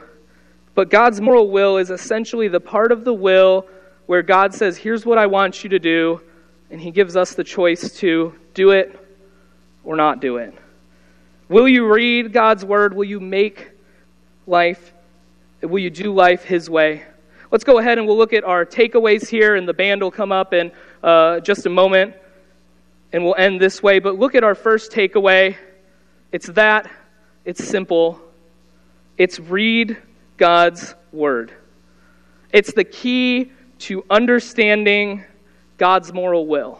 But 0.73 0.89
God's 0.89 1.19
moral 1.19 1.49
will 1.49 1.77
is 1.77 1.89
essentially 1.89 2.47
the 2.47 2.59
part 2.59 2.91
of 2.91 3.03
the 3.03 3.13
will 3.13 3.67
where 4.05 4.21
God 4.21 4.53
says, 4.53 4.77
Here's 4.77 5.05
what 5.05 5.17
I 5.17 5.27
want 5.27 5.63
you 5.63 5.69
to 5.71 5.79
do, 5.79 6.21
and 6.69 6.79
He 6.79 6.91
gives 6.91 7.15
us 7.15 7.33
the 7.33 7.43
choice 7.43 7.97
to 7.99 8.33
do 8.53 8.71
it 8.71 8.97
or 9.83 9.95
not 9.95 10.21
do 10.21 10.37
it. 10.37 10.53
Will 11.49 11.67
you 11.67 11.91
read 11.91 12.31
God's 12.31 12.63
Word? 12.63 12.95
Will 12.95 13.03
you 13.03 13.19
make 13.19 13.71
life? 14.47 14.93
Will 15.61 15.79
you 15.79 15.89
do 15.89 16.13
life 16.13 16.43
His 16.43 16.69
way? 16.69 17.03
Let's 17.51 17.65
go 17.65 17.79
ahead 17.79 17.97
and 17.97 18.07
we'll 18.07 18.17
look 18.17 18.31
at 18.31 18.45
our 18.45 18.65
takeaways 18.65 19.27
here, 19.27 19.55
and 19.55 19.67
the 19.67 19.73
band 19.73 20.01
will 20.01 20.11
come 20.11 20.31
up 20.31 20.53
in 20.53 20.71
uh, 21.03 21.41
just 21.41 21.65
a 21.65 21.69
moment, 21.69 22.15
and 23.11 23.25
we'll 23.25 23.35
end 23.37 23.59
this 23.59 23.83
way. 23.83 23.99
But 23.99 24.17
look 24.17 24.35
at 24.35 24.43
our 24.45 24.55
first 24.55 24.91
takeaway. 24.91 25.57
It's 26.31 26.47
that, 26.47 26.89
it's 27.45 27.63
simple. 27.63 28.19
It's 29.17 29.39
read 29.39 29.97
God's 30.37 30.95
Word. 31.11 31.53
It's 32.53 32.73
the 32.73 32.83
key 32.83 33.51
to 33.79 34.03
understanding 34.09 35.23
God's 35.77 36.13
moral 36.13 36.47
will. 36.47 36.79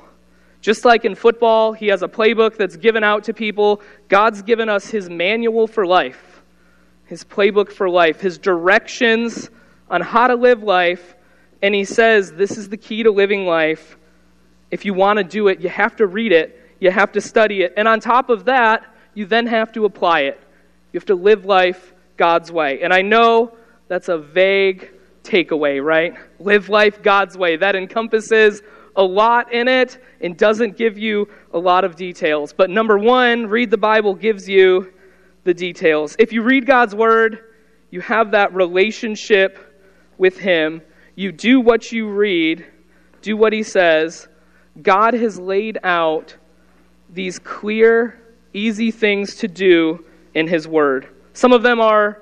Just 0.61 0.85
like 0.85 1.05
in 1.05 1.15
football, 1.15 1.73
he 1.73 1.87
has 1.87 2.03
a 2.03 2.07
playbook 2.07 2.55
that's 2.55 2.77
given 2.77 3.03
out 3.03 3.23
to 3.25 3.33
people. 3.33 3.81
God's 4.09 4.43
given 4.43 4.69
us 4.69 4.87
his 4.87 5.09
manual 5.09 5.67
for 5.67 5.87
life, 5.87 6.43
his 7.05 7.23
playbook 7.23 7.71
for 7.71 7.89
life, 7.89 8.21
his 8.21 8.37
directions 8.37 9.49
on 9.89 10.01
how 10.01 10.27
to 10.27 10.35
live 10.35 10.61
life. 10.61 11.15
And 11.63 11.73
he 11.73 11.83
says, 11.83 12.31
This 12.31 12.57
is 12.57 12.69
the 12.69 12.77
key 12.77 13.03
to 13.03 13.11
living 13.11 13.45
life. 13.45 13.97
If 14.69 14.85
you 14.85 14.93
want 14.93 15.17
to 15.17 15.23
do 15.23 15.47
it, 15.47 15.59
you 15.59 15.69
have 15.69 15.95
to 15.97 16.05
read 16.05 16.31
it, 16.31 16.59
you 16.79 16.91
have 16.91 17.11
to 17.13 17.21
study 17.21 17.63
it. 17.63 17.73
And 17.75 17.87
on 17.87 17.99
top 17.99 18.29
of 18.29 18.45
that, 18.45 18.85
you 19.13 19.26
then 19.26 19.47
have 19.47 19.71
to 19.74 19.86
apply 19.86 20.21
it. 20.21 20.39
You 20.91 21.00
have 21.00 21.06
to 21.08 21.15
live 21.15 21.45
life 21.45 21.93
God's 22.17 22.52
way. 22.52 22.82
And 22.82 22.93
I 22.93 23.02
know 23.02 23.54
that's 23.88 24.10
a 24.10 24.17
vague 24.17 24.89
takeaway, 25.24 25.84
right? 25.84 26.13
Live 26.39 26.69
life 26.69 27.02
God's 27.02 27.38
way. 27.38 27.58
That 27.58 27.76
encompasses 27.76 28.62
a 28.95 29.04
lot 29.04 29.54
in 29.54 29.67
it 29.67 29.97
and 30.19 30.38
doesn't 30.38 30.78
give 30.78 30.97
you 30.97 31.30
a 31.54 31.60
lot 31.60 31.84
of 31.84 31.95
details. 31.95 32.54
But 32.54 32.69
number 32.69 32.97
one, 32.97 33.47
read 33.47 33.71
the 33.71 33.78
Bible 33.78 34.13
gives 34.13 34.47
you 34.47 34.93
the 35.43 35.54
details. 35.54 36.15
If 36.19 36.34
you 36.34 36.43
read 36.43 36.65
God's 36.65 36.93
Word, 36.93 37.39
you 37.89 38.02
have 38.02 38.32
that 38.32 38.54
relationship 38.54 39.58
with 40.17 40.38
Him. 40.38 40.82
You 41.15 41.32
do 41.32 41.60
what 41.60 41.91
you 41.91 42.10
read, 42.10 42.65
do 43.21 43.36
what 43.36 43.54
He 43.54 43.63
says. 43.63 44.28
God 44.82 45.13
has 45.13 45.39
laid 45.39 45.78
out 45.84 46.36
these 47.10 47.39
clear, 47.39 48.20
easy 48.53 48.91
things 48.91 49.35
to 49.35 49.47
do 49.47 50.05
in 50.33 50.47
His 50.47 50.67
Word. 50.67 51.07
Some 51.33 51.53
of 51.53 51.63
them 51.63 51.79
are 51.79 52.21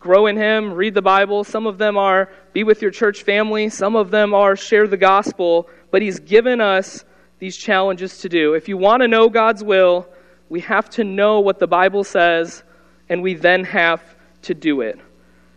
grow 0.00 0.26
in 0.26 0.36
Him, 0.36 0.72
read 0.72 0.94
the 0.94 1.02
Bible. 1.02 1.44
Some 1.44 1.66
of 1.66 1.78
them 1.78 1.96
are 1.96 2.30
be 2.52 2.64
with 2.64 2.82
your 2.82 2.90
church 2.90 3.22
family. 3.22 3.68
Some 3.68 3.94
of 3.94 4.10
them 4.10 4.34
are 4.34 4.56
share 4.56 4.86
the 4.86 4.96
gospel 4.96 5.68
but 5.92 6.02
He's 6.02 6.18
given 6.18 6.60
us 6.60 7.04
these 7.38 7.56
challenges 7.56 8.18
to 8.18 8.28
do. 8.28 8.54
If 8.54 8.68
you 8.68 8.76
want 8.76 9.02
to 9.02 9.08
know 9.08 9.28
God's 9.28 9.62
will, 9.62 10.08
we 10.48 10.60
have 10.60 10.90
to 10.90 11.04
know 11.04 11.38
what 11.38 11.60
the 11.60 11.66
Bible 11.68 12.02
says, 12.02 12.64
and 13.08 13.22
we 13.22 13.34
then 13.34 13.62
have 13.64 14.02
to 14.42 14.54
do 14.54 14.80
it. 14.80 14.98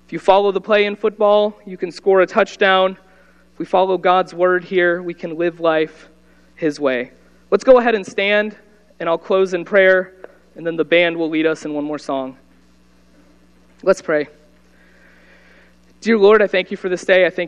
If 0.05 0.13
you 0.13 0.19
follow 0.19 0.51
the 0.51 0.61
play 0.61 0.85
in 0.85 0.95
football, 0.95 1.57
you 1.65 1.77
can 1.77 1.91
score 1.91 2.21
a 2.21 2.27
touchdown. 2.27 2.97
If 3.53 3.59
we 3.59 3.65
follow 3.65 3.97
God's 3.97 4.33
word 4.33 4.63
here, 4.63 5.01
we 5.01 5.13
can 5.13 5.37
live 5.37 5.59
life 5.59 6.09
His 6.55 6.79
way. 6.79 7.11
Let's 7.49 7.63
go 7.63 7.79
ahead 7.79 7.95
and 7.95 8.05
stand, 8.05 8.57
and 8.99 9.09
I'll 9.09 9.17
close 9.17 9.53
in 9.53 9.65
prayer, 9.65 10.13
and 10.55 10.65
then 10.65 10.75
the 10.75 10.85
band 10.85 11.17
will 11.17 11.29
lead 11.29 11.45
us 11.45 11.65
in 11.65 11.73
one 11.73 11.83
more 11.83 11.99
song. 11.99 12.37
Let's 13.83 14.01
pray. 14.01 14.27
Dear 16.01 16.17
Lord, 16.17 16.41
I 16.41 16.47
thank 16.47 16.71
you 16.71 16.77
for 16.77 16.87
this 16.87 17.03
day. 17.03 17.25
I 17.25 17.29
thank 17.29 17.43